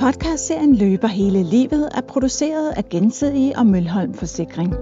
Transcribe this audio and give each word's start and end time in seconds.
Podcastserien 0.00 0.76
Løber 0.76 1.08
hele 1.08 1.42
livet 1.42 1.88
er 1.96 2.00
produceret 2.08 2.72
af 2.76 2.84
Gensidige 2.84 3.58
og 3.58 3.66
Mølholm 3.66 4.14
Forsikring. 4.14 4.74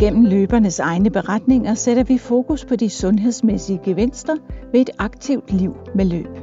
Gennem 0.00 0.24
løbernes 0.24 0.78
egne 0.78 1.10
beretninger 1.10 1.74
sætter 1.74 2.04
vi 2.04 2.18
fokus 2.18 2.64
på 2.64 2.76
de 2.76 2.90
sundhedsmæssige 2.90 3.80
gevinster 3.84 4.36
ved 4.72 4.80
et 4.80 4.90
aktivt 4.98 5.52
liv 5.52 5.76
med 5.94 6.04
løb. 6.04 6.38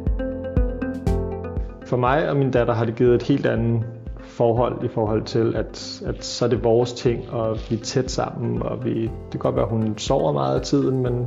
For 1.85 1.97
mig 1.97 2.29
og 2.29 2.37
min 2.37 2.51
datter 2.51 2.73
har 2.73 2.85
det 2.85 2.95
givet 2.95 3.15
et 3.15 3.23
helt 3.23 3.45
andet 3.45 3.83
forhold 4.19 4.85
i 4.85 4.87
forhold 4.87 5.23
til, 5.23 5.55
at, 5.55 6.01
at 6.05 6.25
så 6.25 6.45
er 6.45 6.49
det 6.49 6.63
vores 6.63 6.93
ting, 6.93 7.29
og 7.29 7.57
vi 7.69 7.75
er 7.75 7.79
tæt 7.79 8.11
sammen, 8.11 8.63
og 8.63 8.85
vi, 8.85 9.01
det 9.01 9.31
kan 9.31 9.39
godt 9.39 9.55
være, 9.55 9.65
at 9.65 9.71
hun 9.71 9.97
sover 9.97 10.33
meget 10.33 10.59
af 10.59 10.61
tiden, 10.61 11.03
men, 11.03 11.25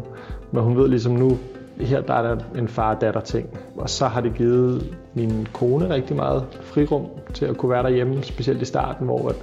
men 0.52 0.62
hun 0.62 0.76
ved 0.76 0.88
ligesom 0.88 1.12
nu, 1.12 1.38
her 1.80 2.00
der 2.00 2.14
er 2.14 2.22
der 2.22 2.36
en 2.58 2.68
far-datter 2.68 3.20
ting. 3.20 3.58
Og 3.76 3.90
så 3.90 4.06
har 4.06 4.20
det 4.20 4.34
givet 4.34 4.96
min 5.14 5.48
kone 5.52 5.94
rigtig 5.94 6.16
meget 6.16 6.44
frirum 6.62 7.06
til 7.34 7.44
at 7.46 7.56
kunne 7.56 7.70
være 7.70 7.82
derhjemme, 7.82 8.22
specielt 8.22 8.62
i 8.62 8.64
starten, 8.64 9.06
hvor 9.06 9.28
at 9.28 9.36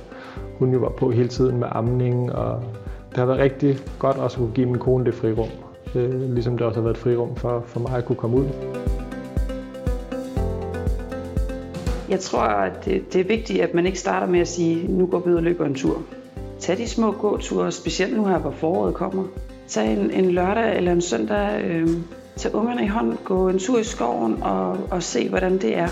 hun 0.59 0.73
jo 0.73 0.79
var 0.79 0.89
på 0.89 1.11
hele 1.11 1.27
tiden 1.27 1.57
med 1.57 1.67
amning, 1.71 2.33
og 2.33 2.63
det 3.09 3.17
har 3.17 3.25
været 3.25 3.39
rigtig 3.39 3.77
godt 3.99 4.17
også 4.17 4.37
at 4.37 4.41
kunne 4.41 4.55
give 4.55 4.65
min 4.65 4.79
kone 4.79 5.05
det 5.05 5.13
frirum. 5.13 5.49
Det, 5.93 6.09
ligesom 6.29 6.57
det 6.57 6.67
også 6.67 6.79
har 6.79 6.83
været 6.83 6.95
et 6.95 7.01
frirum 7.01 7.35
for, 7.35 7.63
for 7.65 7.79
mig 7.79 7.97
at 7.97 8.05
kunne 8.05 8.15
komme 8.15 8.37
ud. 8.37 8.45
Jeg 12.09 12.19
tror, 12.19 12.41
at 12.41 12.85
det, 12.85 13.13
det 13.13 13.21
er 13.21 13.25
vigtigt, 13.25 13.61
at 13.61 13.73
man 13.73 13.85
ikke 13.85 13.99
starter 13.99 14.27
med 14.27 14.39
at 14.39 14.47
sige, 14.47 14.87
nu 14.87 15.05
går 15.05 15.19
vi 15.19 15.31
ud 15.31 15.35
og 15.35 15.43
løber 15.43 15.65
en 15.65 15.75
tur. 15.75 16.01
Tag 16.59 16.77
de 16.77 16.87
små 16.87 17.11
gåture, 17.11 17.71
specielt 17.71 18.17
nu 18.17 18.25
her, 18.25 18.37
hvor 18.37 18.51
foråret 18.51 18.93
kommer. 18.93 19.23
Tag 19.67 19.93
en, 19.93 20.11
en 20.11 20.31
lørdag 20.31 20.77
eller 20.77 20.91
en 20.91 21.01
søndag, 21.01 21.63
øh, 21.63 21.87
tage 22.37 22.55
ungerne 22.55 22.83
i 22.83 22.87
hånden, 22.87 23.17
gå 23.23 23.49
en 23.49 23.59
tur 23.59 23.79
i 23.79 23.83
skoven 23.83 24.43
og, 24.43 24.77
og 24.91 25.03
se, 25.03 25.29
hvordan 25.29 25.57
det 25.57 25.77
er. 25.77 25.87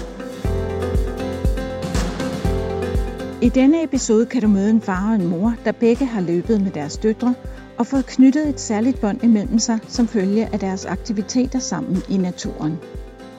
I 3.42 3.50
denne 3.50 3.84
episode 3.84 4.26
kan 4.26 4.42
du 4.42 4.48
møde 4.48 4.70
en 4.70 4.82
far 4.82 5.10
og 5.10 5.16
en 5.16 5.28
mor, 5.28 5.54
der 5.66 5.72
begge 5.72 6.06
har 6.06 6.22
løbet 6.22 6.62
med 6.62 6.72
deres 6.72 6.98
døtre 6.98 7.36
og 7.78 7.88
fået 7.88 8.06
knyttet 8.06 8.50
et 8.50 8.60
særligt 8.60 9.02
bånd 9.02 9.24
imellem 9.24 9.60
sig 9.60 9.80
som 9.88 10.08
følge 10.08 10.50
af 10.54 10.60
deres 10.60 10.86
aktiviteter 10.86 11.60
sammen 11.60 11.98
i 12.10 12.18
naturen. 12.18 12.80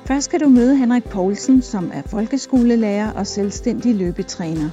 Først 0.06 0.24
skal 0.24 0.40
du 0.40 0.48
møde 0.48 0.76
Henrik 0.76 1.04
Poulsen, 1.04 1.62
som 1.62 1.90
er 1.94 2.02
folkeskolelærer 2.06 3.12
og 3.12 3.26
selvstændig 3.26 3.94
løbetræner. 3.94 4.70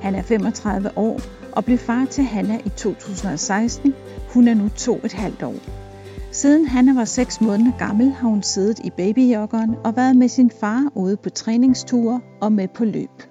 Han 0.00 0.14
er 0.14 0.22
35 0.22 0.90
år 0.96 1.20
og 1.52 1.64
blev 1.64 1.78
far 1.78 2.04
til 2.04 2.24
Hanna 2.24 2.58
i 2.64 2.68
2016. 2.68 3.94
Hun 4.28 4.48
er 4.48 4.54
nu 4.54 4.68
to 4.68 5.00
et 5.04 5.12
halvt 5.12 5.42
år. 5.42 5.85
Siden 6.30 6.66
Hanna 6.66 6.94
var 6.94 7.04
6 7.04 7.40
måneder 7.40 7.72
gammel, 7.78 8.12
har 8.12 8.28
hun 8.28 8.42
siddet 8.42 8.78
i 8.78 8.90
babyjoggeren 8.90 9.76
og 9.84 9.96
været 9.96 10.16
med 10.16 10.28
sin 10.28 10.50
far 10.60 10.92
ude 10.94 11.16
på 11.16 11.30
træningsture 11.30 12.20
og 12.40 12.52
med 12.52 12.68
på 12.68 12.84
løb. 12.84 13.22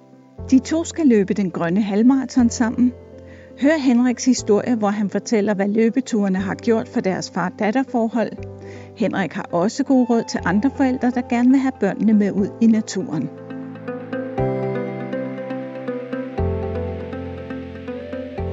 De 0.50 0.58
to 0.58 0.84
skal 0.84 1.06
løbe 1.06 1.34
den 1.34 1.50
grønne 1.50 1.82
halvmarathon 1.82 2.50
sammen. 2.50 2.92
Hør 3.60 3.78
Henriks 3.78 4.24
historie, 4.24 4.74
hvor 4.74 4.88
han 4.88 5.10
fortæller, 5.10 5.54
hvad 5.54 5.68
løbeturene 5.68 6.38
har 6.38 6.54
gjort 6.54 6.88
for 6.88 7.00
deres 7.00 7.30
far-datter-forhold. 7.30 8.30
Henrik 8.96 9.32
har 9.32 9.46
også 9.52 9.84
gode 9.84 10.06
råd 10.10 10.22
til 10.28 10.40
andre 10.44 10.70
forældre, 10.76 11.10
der 11.10 11.22
gerne 11.30 11.50
vil 11.50 11.58
have 11.58 11.72
børnene 11.80 12.12
med 12.12 12.32
ud 12.32 12.48
i 12.60 12.66
naturen. 12.66 13.30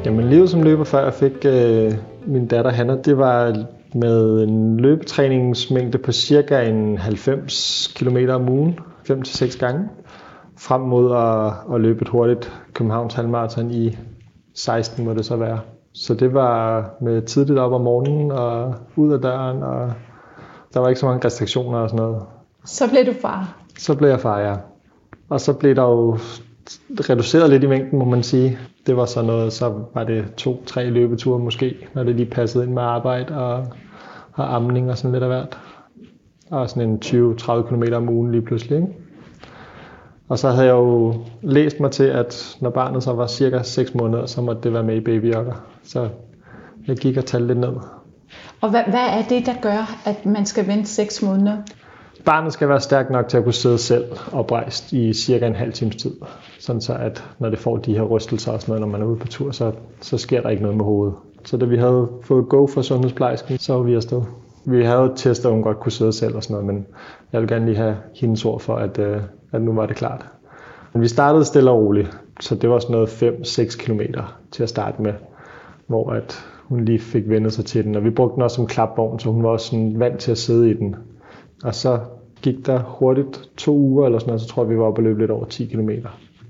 Jamen, 0.05 0.29
livet 0.29 0.49
som 0.49 0.63
løber, 0.63 0.83
før 0.83 1.03
jeg 1.03 1.13
fik 1.13 1.45
øh, 1.45 1.93
min 2.27 2.47
datter 2.47 2.71
Hanna, 2.71 2.95
det 2.95 3.17
var 3.17 3.65
med 3.95 4.43
en 4.43 4.77
løbetræningsmængde 4.77 5.97
på 5.97 6.11
cirka 6.11 6.61
en 6.61 6.97
90 6.97 7.93
km 7.95 8.17
om 8.29 8.49
ugen, 8.49 8.79
5-6 9.09 9.59
gange, 9.59 9.89
frem 10.57 10.81
mod 10.81 11.15
at, 11.15 11.75
at 11.75 11.81
løbe 11.81 12.01
et 12.01 12.07
hurtigt 12.07 12.51
Københavns 12.73 13.13
halvmarathon 13.13 13.71
i 13.71 13.97
16 14.55 15.05
må 15.05 15.13
det 15.13 15.25
så 15.25 15.35
være. 15.35 15.59
Så 15.93 16.13
det 16.13 16.33
var 16.33 16.89
med 17.01 17.21
tidligt 17.21 17.59
op 17.59 17.71
om 17.71 17.81
morgenen 17.81 18.31
og 18.31 18.75
ud 18.95 19.13
af 19.13 19.21
døren, 19.21 19.63
og 19.63 19.93
der 20.73 20.79
var 20.79 20.87
ikke 20.87 20.99
så 20.99 21.05
mange 21.05 21.25
restriktioner 21.25 21.79
og 21.79 21.89
sådan 21.89 22.05
noget. 22.05 22.23
Så 22.65 22.89
blev 22.89 23.05
du 23.05 23.13
far? 23.21 23.57
Så 23.77 23.95
blev 23.95 24.09
jeg 24.09 24.19
far, 24.19 24.39
ja. 24.39 24.55
Og 25.29 25.41
så 25.41 25.53
blev 25.53 25.75
der 25.75 25.83
jo 25.83 26.17
reduceret 27.09 27.49
lidt 27.49 27.63
i 27.63 27.67
mængden, 27.67 27.99
må 27.99 28.05
man 28.05 28.23
sige. 28.23 28.57
Det 28.87 28.97
var 28.97 29.05
så 29.05 29.21
noget, 29.21 29.53
så 29.53 29.73
var 29.93 30.03
det 30.03 30.25
to-tre 30.37 30.89
løbeture 30.89 31.39
måske, 31.39 31.75
når 31.93 32.03
det 32.03 32.15
lige 32.15 32.29
passede 32.29 32.63
ind 32.63 32.73
med 32.73 32.81
arbejde 32.81 33.37
og, 33.37 33.67
og 34.33 34.55
amning 34.55 34.91
og 34.91 34.97
sådan 34.97 35.11
lidt 35.11 35.23
af 35.23 35.29
hvert. 35.29 35.57
Og 36.49 36.69
sådan 36.69 36.89
en 36.89 36.99
20-30 37.05 37.61
km 37.61 37.83
om 37.93 38.09
ugen 38.09 38.31
lige 38.31 38.41
pludselig. 38.41 38.75
Ikke? 38.75 38.87
Og 40.29 40.39
så 40.39 40.49
havde 40.49 40.67
jeg 40.67 40.73
jo 40.73 41.13
læst 41.41 41.79
mig 41.79 41.91
til, 41.91 42.03
at 42.03 42.57
når 42.61 42.69
barnet 42.69 43.03
så 43.03 43.13
var 43.13 43.27
cirka 43.27 43.63
6 43.63 43.95
måneder, 43.95 44.25
så 44.25 44.41
måtte 44.41 44.61
det 44.61 44.73
være 44.73 44.83
med 44.83 44.95
i 44.95 44.99
babyjokker. 44.99 45.53
Så 45.83 46.09
jeg 46.87 46.97
gik 46.97 47.17
og 47.17 47.25
talte 47.25 47.47
lidt 47.47 47.59
ned. 47.59 47.73
Og 48.61 48.69
hvad, 48.69 48.83
hvad 48.83 49.07
er 49.09 49.23
det, 49.29 49.45
der 49.45 49.53
gør, 49.61 50.01
at 50.05 50.25
man 50.25 50.45
skal 50.45 50.67
vente 50.67 50.89
6 50.89 51.21
måneder? 51.21 51.57
Barnet 52.25 52.53
skal 52.53 52.69
være 52.69 52.79
stærkt 52.79 53.09
nok 53.09 53.27
til 53.27 53.37
at 53.37 53.43
kunne 53.43 53.53
sidde 53.53 53.77
selv 53.77 54.05
oprejst 54.31 54.93
i 54.93 55.13
cirka 55.13 55.47
en 55.47 55.55
halv 55.55 55.73
times 55.73 55.95
tid. 55.95 56.11
Sådan 56.59 56.81
så, 56.81 56.93
at 56.93 57.23
når 57.39 57.49
det 57.49 57.59
får 57.59 57.77
de 57.77 57.93
her 57.93 58.03
rystelser 58.03 58.51
og 58.51 58.61
sådan 58.61 58.71
noget, 58.71 58.81
når 58.81 58.97
man 58.97 59.01
er 59.01 59.05
ude 59.05 59.19
på 59.19 59.27
tur, 59.27 59.51
så, 59.51 59.71
så 60.01 60.17
sker 60.17 60.41
der 60.41 60.49
ikke 60.49 60.61
noget 60.61 60.77
med 60.77 60.85
hovedet. 60.85 61.15
Så 61.45 61.57
da 61.57 61.65
vi 61.65 61.77
havde 61.77 62.09
fået 62.21 62.49
go 62.49 62.67
fra 62.67 62.83
sundhedsplejersken, 62.83 63.57
så 63.57 63.73
var 63.73 63.83
vi 63.83 63.95
afsted. 63.95 64.21
Vi 64.65 64.85
havde 64.85 65.11
testet, 65.15 65.45
at 65.45 65.53
hun 65.53 65.63
godt 65.63 65.79
kunne 65.79 65.91
sidde 65.91 66.13
selv 66.13 66.35
og 66.35 66.43
sådan 66.43 66.53
noget, 66.53 66.65
men 66.65 66.85
jeg 67.33 67.41
vil 67.41 67.49
gerne 67.49 67.65
lige 67.65 67.77
have 67.77 67.97
hendes 68.15 68.45
ord 68.45 68.59
for, 68.59 68.75
at, 68.75 68.99
øh, 68.99 69.21
at 69.51 69.61
nu 69.61 69.73
var 69.73 69.85
det 69.85 69.95
klart. 69.95 70.25
Men 70.93 71.01
vi 71.01 71.07
startede 71.07 71.45
stille 71.45 71.71
og 71.71 71.77
roligt, 71.77 72.17
så 72.39 72.55
det 72.55 72.69
var 72.69 72.79
sådan 72.79 72.93
noget 72.93 73.23
5-6 73.23 73.77
km 73.77 74.01
til 74.51 74.63
at 74.63 74.69
starte 74.69 75.01
med, 75.01 75.13
hvor 75.87 76.09
at 76.09 76.45
hun 76.63 76.85
lige 76.85 76.99
fik 76.99 77.29
vendt 77.29 77.53
sig 77.53 77.65
til 77.65 77.83
den. 77.83 77.95
Og 77.95 78.03
vi 78.03 78.09
brugte 78.09 78.35
den 78.35 78.43
også 78.43 78.55
som 78.55 78.67
klapvogn, 78.67 79.19
så 79.19 79.29
hun 79.29 79.43
var 79.43 79.49
også 79.49 79.65
sådan 79.65 79.99
vant 79.99 80.19
til 80.19 80.31
at 80.31 80.37
sidde 80.37 80.69
i 80.69 80.73
den. 80.73 80.95
Og 81.63 81.75
så 81.75 81.99
gik 82.41 82.65
der 82.65 82.79
hurtigt 82.79 83.49
to 83.57 83.77
uger 83.77 84.05
eller 84.05 84.19
sådan 84.19 84.29
noget, 84.29 84.41
så 84.41 84.47
tror 84.47 84.63
jeg, 84.63 84.69
vi 84.69 84.77
var 84.77 84.83
oppe 84.83 84.99
og 84.99 85.03
løb 85.03 85.17
lidt 85.17 85.31
over 85.31 85.45
10 85.45 85.65
km. 85.65 85.89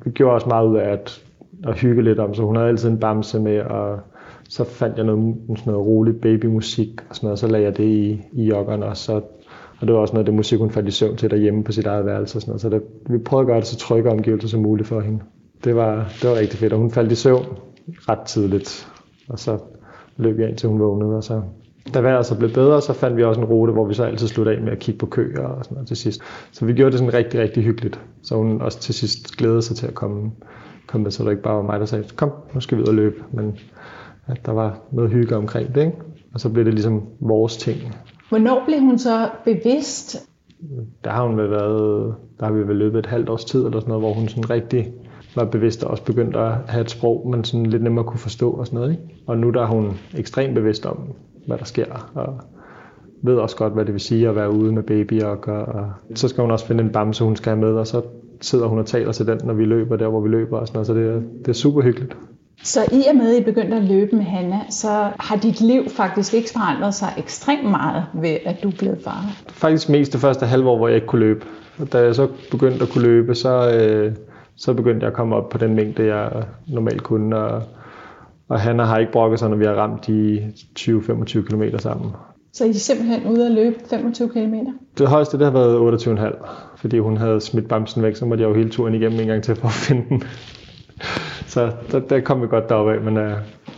Vi 0.06 0.12
gjorde 0.12 0.36
også 0.36 0.48
meget 0.48 0.68
ud 0.68 0.78
af 0.78 0.90
at, 0.90 1.24
at 1.64 1.80
hygge 1.80 2.02
lidt 2.02 2.20
om, 2.20 2.34
så 2.34 2.44
hun 2.44 2.56
havde 2.56 2.70
altid 2.70 2.90
en 2.90 3.00
bamse 3.00 3.40
med, 3.40 3.60
og 3.60 4.00
så 4.50 4.64
fandt 4.64 4.98
jeg 4.98 5.06
noget, 5.06 5.36
sådan 5.48 5.74
noget 5.74 5.88
rolig 5.88 6.22
babymusik 6.22 7.02
og 7.10 7.16
sådan 7.16 7.26
noget, 7.28 7.32
og 7.32 7.38
så 7.38 7.48
lagde 7.48 7.66
jeg 7.66 7.78
det 7.78 7.84
i, 7.84 8.22
i 8.32 8.44
joggeren 8.44 8.84
og 8.84 8.98
Så, 8.98 9.22
og 9.80 9.88
det 9.88 9.94
var 9.94 10.02
også 10.02 10.14
noget 10.14 10.22
af 10.22 10.26
det 10.26 10.34
musik, 10.34 10.60
hun 10.60 10.70
faldt 10.70 10.88
i 10.88 10.92
søvn 10.92 11.18
til 11.18 11.32
derhjemme 11.32 11.64
på 11.64 11.72
sit 11.72 11.86
eget 11.86 12.06
værelse 12.06 12.38
og 12.38 12.42
sådan 12.42 12.50
noget. 12.50 12.62
Så 12.62 12.70
det, 12.70 12.82
vi 13.10 13.18
prøvede 13.18 13.44
at 13.44 13.48
gøre 13.48 13.60
det 13.60 13.68
så 13.68 13.78
trygge 13.78 14.10
omgivelser 14.12 14.48
som 14.48 14.62
muligt 14.62 14.88
for 14.88 15.00
hende. 15.00 15.20
Det 15.64 15.76
var, 15.76 15.96
det 16.22 16.30
var 16.30 16.36
rigtig 16.36 16.60
fedt, 16.60 16.74
og 16.74 16.80
hun 16.80 16.92
faldt 16.92 17.12
i 17.12 17.16
søvn 17.16 17.46
ret 18.10 18.20
tidligt. 18.20 18.88
Og 19.30 19.40
så 19.40 19.58
løb 20.18 20.40
jeg 20.40 20.50
ind 20.50 20.58
til 20.58 20.70
hun 20.70 20.80
vågnede, 20.80 21.16
og 21.16 21.24
så 21.24 21.42
da 21.94 22.00
vejret 22.00 22.26
så 22.26 22.38
blev 22.38 22.54
bedre, 22.54 22.82
så 22.82 22.94
fandt 22.94 23.18
vi 23.18 23.24
også 23.24 23.42
en 23.42 23.48
rute, 23.48 23.74
hvor 23.74 23.86
vi 23.86 23.94
så 23.94 24.04
altid 24.04 24.28
sluttede 24.28 24.58
af 24.58 24.64
med 24.64 24.72
at 24.72 24.80
kigge 24.80 25.00
på 25.00 25.06
køer 25.06 25.44
og 25.44 25.64
sådan 25.64 25.76
noget 25.76 25.88
til 25.88 25.98
sidst. 25.98 26.22
Så 26.52 26.66
vi 26.66 26.74
gjorde 26.74 26.92
det 26.92 27.00
sådan 27.00 27.14
rigtig, 27.14 27.40
rigtig 27.40 27.64
hyggeligt. 27.64 28.00
Så 28.22 28.36
hun 28.36 28.62
også 28.62 28.80
til 28.80 28.94
sidst 28.94 29.38
glædede 29.38 29.62
sig 29.62 29.76
til 29.76 29.88
at 29.88 29.94
komme, 29.94 30.32
komme 30.88 31.04
med, 31.04 31.12
så 31.12 31.24
det 31.24 31.30
ikke 31.32 31.44
bare 31.44 31.56
var 31.56 31.62
mig, 31.62 31.80
der 31.80 31.86
sagde, 31.86 32.06
kom, 32.16 32.32
nu 32.54 32.60
skal 32.60 32.78
vi 32.78 32.82
ud 32.82 32.88
og 32.88 32.94
løbe. 32.94 33.16
Men 33.32 33.58
at 34.28 34.46
der 34.46 34.52
var 34.52 34.80
noget 34.92 35.12
hygge 35.12 35.36
omkring 35.36 35.76
det, 35.76 35.82
ikke? 35.82 35.98
Og 36.34 36.40
så 36.40 36.50
blev 36.50 36.66
det 36.66 36.74
ligesom 36.74 37.04
vores 37.20 37.58
ting. 37.58 37.78
Hvornår 38.30 38.64
blev 38.66 38.80
hun 38.80 39.00
så 39.00 39.30
bevidst? 39.46 40.18
Der 41.04 41.10
har 41.10 41.28
hun 41.28 41.38
været, 41.38 42.16
der 42.40 42.46
har 42.46 42.54
vi 42.54 42.68
vel 42.68 42.76
løbet 42.76 43.00
et 43.00 43.06
halvt 43.06 43.30
års 43.30 43.46
tid 43.46 43.66
eller 43.66 43.80
sådan 43.80 43.90
noget, 43.90 44.04
hvor 44.04 44.14
hun 44.14 44.28
sådan 44.28 44.50
rigtig 44.50 44.94
var 45.36 45.46
bevidst 45.46 45.84
og 45.84 45.92
også 45.92 46.04
begyndt 46.04 46.36
at 46.36 46.54
have 46.68 46.82
et 46.82 46.90
sprog, 46.90 47.30
man 47.30 47.44
sådan 47.44 47.66
lidt 47.66 47.84
nemmere 47.84 48.06
kunne 48.06 48.20
forstå 48.20 48.52
og 48.52 48.66
sådan 48.66 48.80
noget. 48.80 48.92
Ikke? 48.92 49.04
Og 49.28 49.38
nu 49.38 49.50
der 49.50 49.62
er 49.62 49.68
hun 49.68 49.92
ekstremt 50.18 50.56
bevidst 50.56 50.86
om, 50.86 50.98
hvad 51.48 51.58
der 51.58 51.66
sker, 51.66 52.12
og 52.16 52.42
ved 53.22 53.36
også 53.36 53.56
godt, 53.56 53.74
hvad 53.74 53.86
det 53.86 53.94
vil 53.94 54.02
sige 54.02 54.30
at 54.30 54.36
være 54.36 54.52
ude 54.52 54.72
med 54.72 54.84
baby. 54.84 55.22
Og, 55.22 55.38
og 55.48 55.92
så 56.16 56.28
skal 56.28 56.42
hun 56.42 56.52
også 56.52 56.66
finde 56.66 56.84
en 56.84 56.90
bamse, 56.90 57.24
hun 57.24 57.36
skal 57.36 57.50
have 57.50 57.66
med, 57.66 57.74
og 57.74 57.88
så 57.88 58.02
sidder 58.42 58.68
hun 58.68 58.80
og 58.80 58.86
taler 58.86 59.12
til 59.12 59.28
den, 59.28 59.40
når 59.44 59.54
vi 59.54 59.66
løber 59.66 59.96
der, 59.96 60.08
hvor 60.08 60.22
vi 60.22 60.30
løber 60.30 60.58
og 60.58 60.68
sådan 60.68 60.76
noget. 60.76 60.88
Så 60.88 60.94
det, 60.94 61.24
det 61.40 61.48
er 61.48 61.54
super 61.54 61.82
hyggeligt. 61.82 62.18
Så 62.64 62.80
i 62.92 63.04
og 63.10 63.16
med, 63.16 63.36
at 63.36 63.42
I 63.42 63.44
begyndte 63.44 63.78
at 63.78 63.84
løbe 63.84 64.16
med 64.16 64.24
Hanna, 64.24 64.60
så 64.70 65.10
har 65.20 65.36
dit 65.36 65.62
liv 65.62 65.90
faktisk 65.90 66.34
ikke 66.34 66.50
forandret 66.54 66.94
sig 66.94 67.14
ekstremt 67.18 67.70
meget 67.70 68.06
ved, 68.14 68.38
at 68.46 68.64
du 68.64 68.68
er 68.68 68.74
blevet 68.80 69.00
far? 69.04 69.26
Faktisk 69.50 69.90
mest 69.90 70.14
det 70.14 70.22
første 70.22 70.46
halve 70.46 70.70
år, 70.70 70.78
hvor 70.78 70.88
jeg 70.88 70.96
ikke 70.96 71.08
kunne 71.08 71.26
løbe. 71.26 71.46
Og 71.80 71.94
da 71.94 72.00
jeg 72.00 72.16
så 72.16 72.28
begyndte 72.52 72.84
at 72.84 72.90
kunne 72.90 73.04
løbe, 73.04 73.36
så, 73.36 73.72
øh, 73.72 74.16
så 74.56 74.74
begyndte 74.74 75.00
jeg 75.00 75.08
at 75.08 75.14
komme 75.14 75.36
op 75.36 75.50
på 75.50 75.58
den 75.58 75.76
mængde, 75.76 76.16
jeg 76.16 76.44
normalt 76.68 77.04
kunne. 77.04 77.38
Og, 77.38 77.64
og 78.50 78.60
Hanna 78.60 78.84
har 78.84 78.98
ikke 78.98 79.12
brokket 79.12 79.40
sig, 79.40 79.50
når 79.50 79.58
vi 79.58 79.66
har 79.66 79.74
ramt 79.74 80.08
de 80.08 80.52
20-25 80.80 81.42
km 81.42 81.64
sammen. 81.78 82.12
Så 82.54 82.66
I 82.66 82.70
er 82.70 82.74
simpelthen 82.74 83.28
ude 83.28 83.46
at 83.46 83.52
løbe 83.52 83.76
25 83.90 84.30
km? 84.30 84.54
Det 84.98 85.08
højeste 85.08 85.38
det 85.38 85.46
har 85.46 85.54
været 85.54 86.08
28,5, 86.08 86.48
fordi 86.76 87.00
hun 87.00 87.18
havde 87.18 87.42
smidt 87.42 87.68
bamsen 87.68 88.04
væk, 88.04 88.16
så 88.16 88.26
måtte 88.26 88.42
jeg 88.42 88.50
jo 88.50 88.56
hele 88.56 88.70
turen 88.70 88.96
igennem 88.96 89.20
en 89.20 89.28
gang 89.28 89.44
til 89.44 89.56
for 89.56 89.68
at 89.68 89.74
finde 89.74 90.06
den. 90.10 90.24
Så 91.48 91.72
der, 91.92 92.00
der 92.00 92.20
kom 92.20 92.42
vi 92.42 92.48
godt 92.48 92.70
deroppe 92.70 92.94
af, 92.94 93.02
men, 93.02 93.18
uh, 93.18 93.32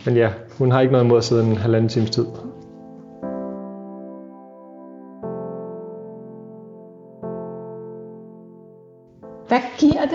men 0.06 0.16
ja, 0.16 0.30
hun 0.58 0.70
har 0.70 0.80
ikke 0.80 0.92
noget 0.92 1.04
imod 1.04 1.18
at 1.18 1.24
sidde 1.24 1.44
en 1.44 1.56
halvanden 1.56 1.88
times 1.88 2.10
tid. 2.10 2.26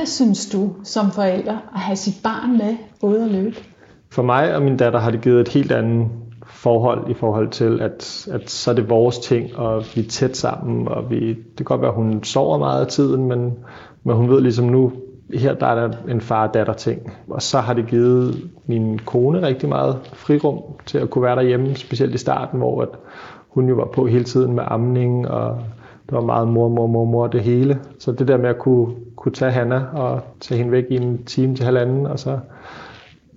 det, 0.02 0.10
synes 0.10 0.50
du, 0.50 0.76
som 0.84 1.12
forælder, 1.12 1.58
at 1.74 1.80
have 1.80 1.96
sit 1.96 2.24
barn 2.24 2.58
med 2.58 2.78
ude 3.02 3.24
at 3.24 3.32
løbe? 3.32 3.56
For 4.12 4.22
mig 4.22 4.56
og 4.56 4.62
min 4.62 4.78
datter 4.78 5.00
har 5.00 5.12
det 5.12 5.22
givet 5.22 5.42
et 5.42 5.48
helt 5.48 5.72
andet 5.72 6.08
forhold 6.46 7.10
i 7.10 7.14
forhold 7.14 7.50
til, 7.50 7.82
at, 7.82 8.28
at 8.32 8.50
så 8.50 8.72
er 8.72 8.76
det 8.76 8.90
vores 8.90 9.20
ting, 9.20 9.56
og 9.58 9.84
vi 9.96 10.02
er 10.02 10.10
tæt 10.10 10.38
sammen, 10.38 10.88
og 10.88 11.10
vi, 11.10 11.30
det 11.30 11.58
kan 11.58 11.66
godt 11.66 11.82
være, 11.82 11.90
at 11.90 11.96
hun 11.96 12.24
sover 12.24 12.58
meget 12.58 12.82
af 12.82 12.88
tiden, 12.88 13.28
men, 13.28 13.54
men 14.04 14.16
hun 14.16 14.30
ved 14.30 14.42
ligesom 14.42 14.66
nu, 14.66 14.92
her 15.34 15.54
der 15.54 15.68
er 15.68 15.88
der 15.88 15.98
en 16.10 16.22
far-datter 16.22 16.74
ting. 16.74 17.14
Og 17.30 17.42
så 17.42 17.60
har 17.60 17.74
det 17.74 17.88
givet 17.88 18.50
min 18.66 19.00
kone 19.00 19.48
rigtig 19.48 19.70
meget 19.70 20.00
frirum 20.14 20.60
til 20.86 20.98
at 20.98 21.10
kunne 21.10 21.24
være 21.24 21.36
derhjemme, 21.36 21.76
specielt 21.76 22.16
i 22.16 22.18
starten, 22.18 22.60
hvor 22.60 22.82
at 22.82 22.90
hun 23.50 23.70
jo 23.70 23.76
var 23.76 23.88
på 23.94 24.08
hele 24.08 24.24
tiden 24.24 24.54
med 24.54 24.64
amning, 24.68 25.28
og 25.28 25.58
det 26.06 26.14
var 26.14 26.22
meget 26.22 26.48
mor, 26.48 26.70
mor, 26.70 26.88
mor, 26.88 27.06
mor, 27.06 27.28
det 27.28 27.42
hele. 27.42 27.80
Så 28.00 28.12
det 28.12 28.28
der 28.28 28.38
med 28.38 28.50
at 28.50 28.60
kunne, 28.60 28.96
kunne 29.16 29.32
tage 29.32 29.52
Hanna 29.52 29.82
og 29.94 30.22
tage 30.40 30.58
hende 30.58 30.72
væk 30.72 30.86
i 30.90 30.96
en 30.96 31.24
time 31.26 31.56
til 31.56 31.66
halvanden, 31.66 32.06
og 32.06 32.20
så 32.20 32.40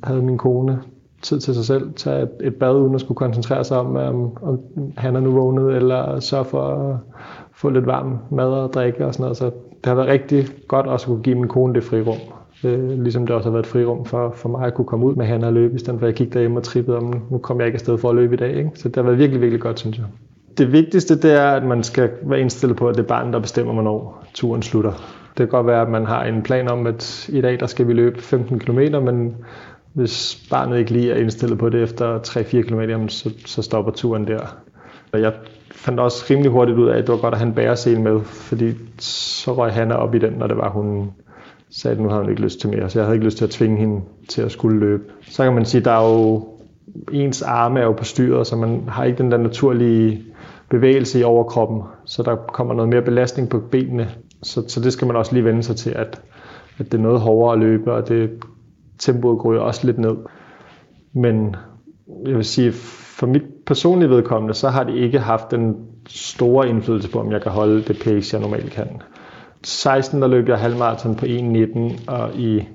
havde 0.05 0.23
min 0.23 0.39
kone 0.39 0.83
tid 1.23 1.41
til 1.41 1.55
sig 1.55 1.65
selv, 1.65 1.93
tage 1.93 2.23
et, 2.23 2.31
et 2.41 2.55
bad, 2.55 2.77
uden 2.77 2.95
at 2.95 3.01
skulle 3.01 3.17
koncentrere 3.17 3.65
sig 3.65 3.79
om, 3.79 3.97
om, 3.97 4.39
om 4.43 4.61
han 4.97 5.17
er 5.17 5.21
nu 5.21 5.31
vågnet, 5.31 5.77
eller 5.77 6.21
sørge 6.21 6.45
for 6.45 6.63
at 6.63 6.97
få 7.53 7.71
lidt 7.71 7.87
varm 7.87 8.19
mad 8.31 8.49
og 8.49 8.73
drikke 8.73 9.07
og 9.07 9.15
sådan 9.15 9.23
noget. 9.23 9.37
Så 9.37 9.45
det 9.45 9.87
har 9.87 9.95
været 9.95 10.09
rigtig 10.09 10.47
godt 10.69 10.87
også 10.87 11.07
at 11.07 11.09
kunne 11.09 11.23
give 11.23 11.35
min 11.35 11.49
kone 11.49 11.75
det 11.75 11.85
frirum. 11.85 12.17
Øh, 12.65 13.03
ligesom 13.03 13.27
det 13.27 13.37
også 13.37 13.49
har 13.49 13.53
været 13.53 13.65
et 13.65 13.71
frirum 13.71 14.05
for, 14.05 14.33
for 14.37 14.49
mig 14.49 14.67
at 14.67 14.75
kunne 14.75 14.85
komme 14.85 15.07
ud 15.07 15.15
med 15.15 15.27
han 15.27 15.45
og 15.45 15.53
løbe, 15.53 15.75
i 15.75 15.79
stedet 15.79 16.01
for 16.01 16.07
at 16.07 16.11
jeg 16.11 16.17
kiggede 16.17 16.35
derhjemme 16.35 16.59
og 16.59 16.63
trippede 16.63 16.97
om, 16.97 17.23
nu 17.31 17.39
kommer 17.39 17.63
jeg 17.63 17.67
ikke 17.67 17.77
afsted 17.77 17.99
for 17.99 18.09
at 18.09 18.15
løbe 18.15 18.35
i 18.35 18.37
dag. 18.37 18.57
Ikke? 18.57 18.71
Så 18.75 18.89
det 18.89 18.97
har 18.97 19.03
været 19.03 19.19
virkelig, 19.19 19.41
virkelig 19.41 19.61
godt, 19.61 19.81
synes 19.81 19.99
jeg. 19.99 20.07
Det 20.59 20.73
vigtigste 20.73 21.21
det 21.21 21.33
er, 21.33 21.47
at 21.47 21.65
man 21.65 21.83
skal 21.83 22.11
være 22.23 22.41
indstillet 22.41 22.77
på, 22.77 22.89
at 22.89 22.95
det 22.95 23.03
er 23.03 23.07
barnet, 23.07 23.33
der 23.33 23.41
bestemmer, 23.41 23.73
hvornår 23.73 24.25
turen 24.35 24.63
slutter. 24.63 24.93
Det 25.29 25.37
kan 25.37 25.49
godt 25.49 25.67
være, 25.67 25.83
at 25.83 25.89
man 25.89 26.07
har 26.07 26.25
en 26.25 26.43
plan 26.43 26.69
om, 26.69 26.87
at 26.87 27.29
i 27.29 27.41
dag 27.41 27.61
der 27.61 27.67
skal 27.67 27.89
vi 27.89 27.93
løbe 27.93 28.21
15 28.21 28.59
km, 28.59 28.79
men 29.05 29.35
hvis 29.95 30.47
barnet 30.51 30.79
ikke 30.79 30.91
lige 30.91 31.13
er 31.13 31.17
indstillet 31.17 31.59
på 31.59 31.69
det 31.69 31.83
efter 31.83 32.19
3-4 32.19 32.63
km, 32.63 33.09
så, 33.09 33.31
så 33.47 33.63
stopper 33.63 33.93
turen 33.93 34.27
der. 34.27 34.57
Jeg 35.13 35.33
fandt 35.71 36.01
også 36.01 36.25
rimelig 36.31 36.51
hurtigt 36.51 36.79
ud 36.79 36.89
af, 36.89 36.99
at 36.99 37.07
det 37.07 37.13
var 37.13 37.21
godt 37.21 37.35
at 37.35 37.41
have 37.41 37.49
en 37.49 37.55
bæresel 37.55 38.01
med, 38.01 38.21
fordi 38.21 38.73
så 38.99 39.55
røg 39.55 39.73
Hanna 39.73 39.95
op 39.95 40.15
i 40.15 40.19
den, 40.19 40.33
når 40.33 40.47
det 40.47 40.57
var, 40.57 40.71
hun 40.71 41.11
sagde, 41.71 41.97
at 41.97 42.03
nu 42.03 42.09
havde 42.09 42.23
hun 42.23 42.31
ikke 42.31 42.43
lyst 42.43 42.61
til 42.61 42.71
mere. 42.71 42.91
Så 42.91 42.99
jeg 42.99 43.07
havde 43.07 43.17
ikke 43.17 43.27
lyst 43.27 43.37
til 43.37 43.45
at 43.45 43.51
tvinge 43.51 43.77
hende 43.77 44.01
til 44.29 44.43
at 44.43 44.53
skulle 44.53 44.81
løbe. 44.81 45.03
Så 45.23 45.45
kan 45.45 45.55
man 45.55 45.65
sige, 45.65 45.79
at 45.79 45.85
der 45.85 45.91
er 45.91 46.13
jo 46.13 46.49
ens 47.13 47.43
arme 47.43 47.81
er 47.81 47.85
jo 47.85 47.93
på 47.93 48.05
styret, 48.05 48.47
så 48.47 48.57
man 48.57 48.83
har 48.89 49.05
ikke 49.05 49.19
den 49.19 49.31
der 49.31 49.39
naturlige 49.39 50.23
bevægelse 50.71 51.21
i 51.21 51.23
overkroppen, 51.23 51.83
så 52.05 52.23
der 52.23 52.37
kommer 52.37 52.75
noget 52.75 52.89
mere 52.89 53.03
belastning 53.03 53.49
på 53.49 53.59
benene. 53.59 54.11
Så, 54.43 54.69
så 54.69 54.81
det 54.81 54.93
skal 54.93 55.07
man 55.07 55.17
også 55.17 55.33
lige 55.33 55.45
vende 55.45 55.63
sig 55.63 55.77
til, 55.77 55.91
at, 55.91 56.21
at 56.79 56.93
det 56.93 56.99
er 56.99 57.03
noget 57.03 57.21
hårdere 57.21 57.53
at 57.53 57.59
løbe, 57.59 57.93
og 57.93 58.09
det 58.09 58.31
tempoet 58.99 59.39
går 59.39 59.55
jo 59.55 59.67
også 59.67 59.87
lidt 59.87 59.99
ned. 59.99 60.17
Men 61.13 61.57
jeg 62.27 62.37
vil 62.37 62.45
sige, 62.45 62.73
for 63.19 63.27
mit 63.27 63.43
personlige 63.67 64.11
vedkommende, 64.11 64.55
så 64.55 64.69
har 64.69 64.85
det 64.85 64.95
ikke 64.95 65.19
haft 65.19 65.51
den 65.51 65.77
store 66.09 66.69
indflydelse 66.69 67.11
på, 67.11 67.21
om 67.21 67.33
jeg 67.33 67.43
kan 67.43 67.53
holde 67.53 67.83
det 67.83 68.01
pace, 68.05 68.37
jeg 68.37 68.43
normalt 68.43 68.71
kan. 68.71 68.89
16 69.63 70.23
der 70.23 70.29
løb 70.29 70.49
jeg 70.49 70.59
halvmarathon 70.59 71.15
på 71.15 71.27
1.19, 71.27 72.11
og 72.13 72.35
i 72.35 72.69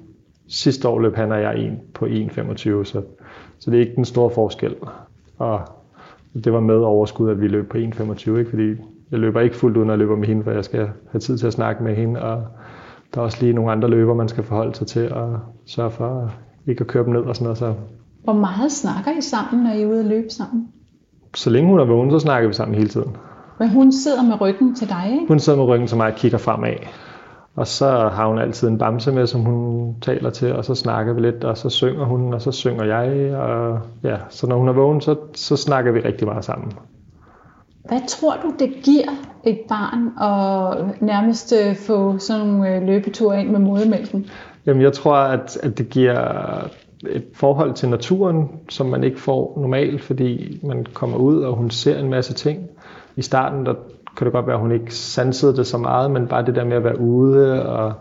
sidste 0.47 0.87
år 0.87 0.99
løb 0.99 1.15
han 1.15 1.31
og 1.31 1.41
jeg 1.41 1.57
en 1.59 1.79
på 1.93 2.05
1.25, 2.05 2.83
så, 2.83 3.01
så 3.59 3.71
det 3.71 3.77
er 3.77 3.81
ikke 3.81 3.95
den 3.95 4.05
store 4.05 4.29
forskel. 4.29 4.75
Og 5.37 5.61
det 6.43 6.53
var 6.53 6.59
med 6.59 6.75
overskud, 6.75 7.29
at 7.29 7.41
vi 7.41 7.47
løb 7.47 7.69
på 7.69 7.77
1.25, 7.77 8.37
ikke? 8.37 8.49
fordi 8.49 8.69
jeg 9.11 9.19
løber 9.19 9.41
ikke 9.41 9.55
fuldt 9.55 9.77
ud, 9.77 9.85
når 9.85 9.93
jeg 9.93 9.99
løber 9.99 10.15
med 10.15 10.27
hende, 10.27 10.43
for 10.43 10.51
jeg 10.51 10.65
skal 10.65 10.89
have 11.11 11.19
tid 11.19 11.37
til 11.37 11.47
at 11.47 11.53
snakke 11.53 11.83
med 11.83 11.95
hende, 11.95 12.21
og 12.21 12.43
der 13.13 13.21
er 13.21 13.25
også 13.25 13.37
lige 13.41 13.53
nogle 13.53 13.71
andre 13.71 13.89
løber, 13.89 14.13
man 14.13 14.27
skal 14.27 14.43
forholde 14.43 14.75
sig 14.75 14.87
til, 14.87 15.13
og 15.13 15.39
sørge 15.65 15.91
for 15.91 16.31
ikke 16.67 16.81
at 16.81 16.87
køre 16.87 17.03
dem 17.03 17.13
ned 17.13 17.21
og 17.21 17.35
sådan 17.35 17.43
noget. 17.43 17.57
Så. 17.57 17.73
Hvor 18.23 18.33
meget 18.33 18.71
snakker 18.71 19.11
I 19.17 19.21
sammen, 19.21 19.63
når 19.63 19.71
I 19.71 19.81
er 19.81 19.87
ude 19.87 19.99
at 19.99 20.05
løbe 20.05 20.29
sammen? 20.29 20.67
Så 21.35 21.49
længe 21.49 21.69
hun 21.69 21.79
er 21.79 21.85
vågen, 21.85 22.11
så 22.11 22.19
snakker 22.19 22.47
vi 22.47 22.53
sammen 22.53 22.75
hele 22.75 22.89
tiden. 22.89 23.17
Men 23.59 23.69
hun 23.69 23.91
sidder 23.91 24.23
med 24.23 24.41
ryggen 24.41 24.75
til 24.75 24.89
dig, 24.89 25.09
ikke? 25.11 25.25
Hun 25.27 25.39
sidder 25.39 25.59
med 25.59 25.67
ryggen 25.67 25.87
til 25.87 25.97
mig 25.97 26.07
og 26.07 26.15
kigger 26.15 26.37
fremad. 26.37 26.73
Og 27.55 27.67
så 27.67 28.09
har 28.13 28.27
hun 28.27 28.39
altid 28.39 28.67
en 28.67 28.77
bamse 28.77 29.11
med, 29.11 29.27
som 29.27 29.41
hun 29.41 29.95
taler 30.01 30.29
til, 30.29 30.55
og 30.55 30.65
så 30.65 30.75
snakker 30.75 31.13
vi 31.13 31.21
lidt, 31.21 31.43
og 31.43 31.57
så 31.57 31.69
synger 31.69 32.05
hun, 32.05 32.33
og 32.33 32.41
så 32.41 32.51
synger 32.51 32.83
jeg. 32.83 33.35
Og 33.35 33.79
ja, 34.03 34.17
så 34.29 34.47
når 34.47 34.57
hun 34.57 34.67
er 34.67 34.73
vågen, 34.73 35.01
så, 35.01 35.15
så 35.33 35.55
snakker 35.55 35.91
vi 35.91 35.99
rigtig 35.99 36.27
meget 36.27 36.45
sammen. 36.45 36.71
Hvad 37.89 38.01
tror 38.07 38.35
du, 38.43 38.53
det 38.59 38.73
giver 38.83 39.09
et 39.43 39.59
barn 39.69 40.07
at 40.07 41.01
nærmest 41.01 41.53
øh, 41.53 41.75
få 41.75 42.17
sådan 42.17 42.47
nogle 42.47 42.75
øh, 42.75 42.81
løbeture 42.81 43.41
ind 43.41 43.49
med 43.49 43.59
modermælken? 43.59 44.25
Jamen, 44.65 44.81
jeg 44.81 44.93
tror, 44.93 45.15
at, 45.15 45.57
at 45.63 45.77
det 45.77 45.89
giver 45.89 46.17
et 47.09 47.23
forhold 47.33 47.73
til 47.73 47.89
naturen, 47.89 48.49
som 48.69 48.85
man 48.85 49.03
ikke 49.03 49.19
får 49.19 49.57
normalt, 49.61 50.01
fordi 50.01 50.59
man 50.63 50.85
kommer 50.93 51.17
ud, 51.17 51.41
og 51.41 51.55
hun 51.55 51.69
ser 51.69 51.99
en 51.99 52.09
masse 52.09 52.33
ting. 52.33 52.67
I 53.15 53.21
starten, 53.21 53.65
der 53.65 53.73
kan 54.17 54.25
det 54.25 54.33
godt 54.33 54.47
være, 54.47 54.55
at 54.55 54.61
hun 54.61 54.71
ikke 54.71 54.95
sansede 54.95 55.55
det 55.55 55.67
så 55.67 55.77
meget, 55.77 56.11
men 56.11 56.27
bare 56.27 56.45
det 56.45 56.55
der 56.55 56.63
med 56.63 56.77
at 56.77 56.83
være 56.83 56.99
ude, 56.99 57.65
og, 57.69 57.93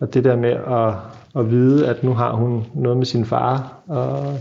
og 0.00 0.14
det 0.14 0.24
der 0.24 0.36
med 0.36 0.50
at, 0.50 0.94
at 1.40 1.50
vide, 1.50 1.88
at 1.88 2.04
nu 2.04 2.12
har 2.12 2.32
hun 2.32 2.64
noget 2.74 2.98
med 2.98 3.06
sin 3.06 3.24
far, 3.24 3.82
og 3.88 4.38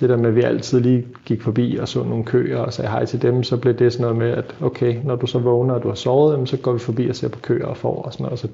det 0.00 0.08
der 0.08 0.16
med, 0.16 0.26
at 0.26 0.36
vi 0.36 0.42
altid 0.42 0.80
lige 0.80 1.06
gik 1.24 1.42
forbi 1.42 1.76
og 1.80 1.88
så 1.88 2.02
nogle 2.02 2.24
køer 2.24 2.58
og 2.58 2.72
sagde 2.72 2.90
hej 2.90 3.04
til 3.04 3.22
dem, 3.22 3.42
så 3.42 3.56
blev 3.56 3.74
det 3.74 3.92
sådan 3.92 4.02
noget 4.02 4.18
med, 4.18 4.30
at 4.30 4.54
okay, 4.60 4.96
når 5.04 5.16
du 5.16 5.26
så 5.26 5.38
vågner, 5.38 5.74
og 5.74 5.82
du 5.82 5.88
har 5.88 5.94
sovet, 5.94 6.48
så 6.48 6.56
går 6.56 6.72
vi 6.72 6.78
forbi 6.78 7.08
og 7.08 7.16
ser 7.16 7.28
på 7.28 7.38
køer 7.40 7.66
og 7.66 7.76
får 7.76 8.02
og 8.02 8.12
sådan 8.12 8.24
noget. 8.24 8.38
Så, 8.38 8.48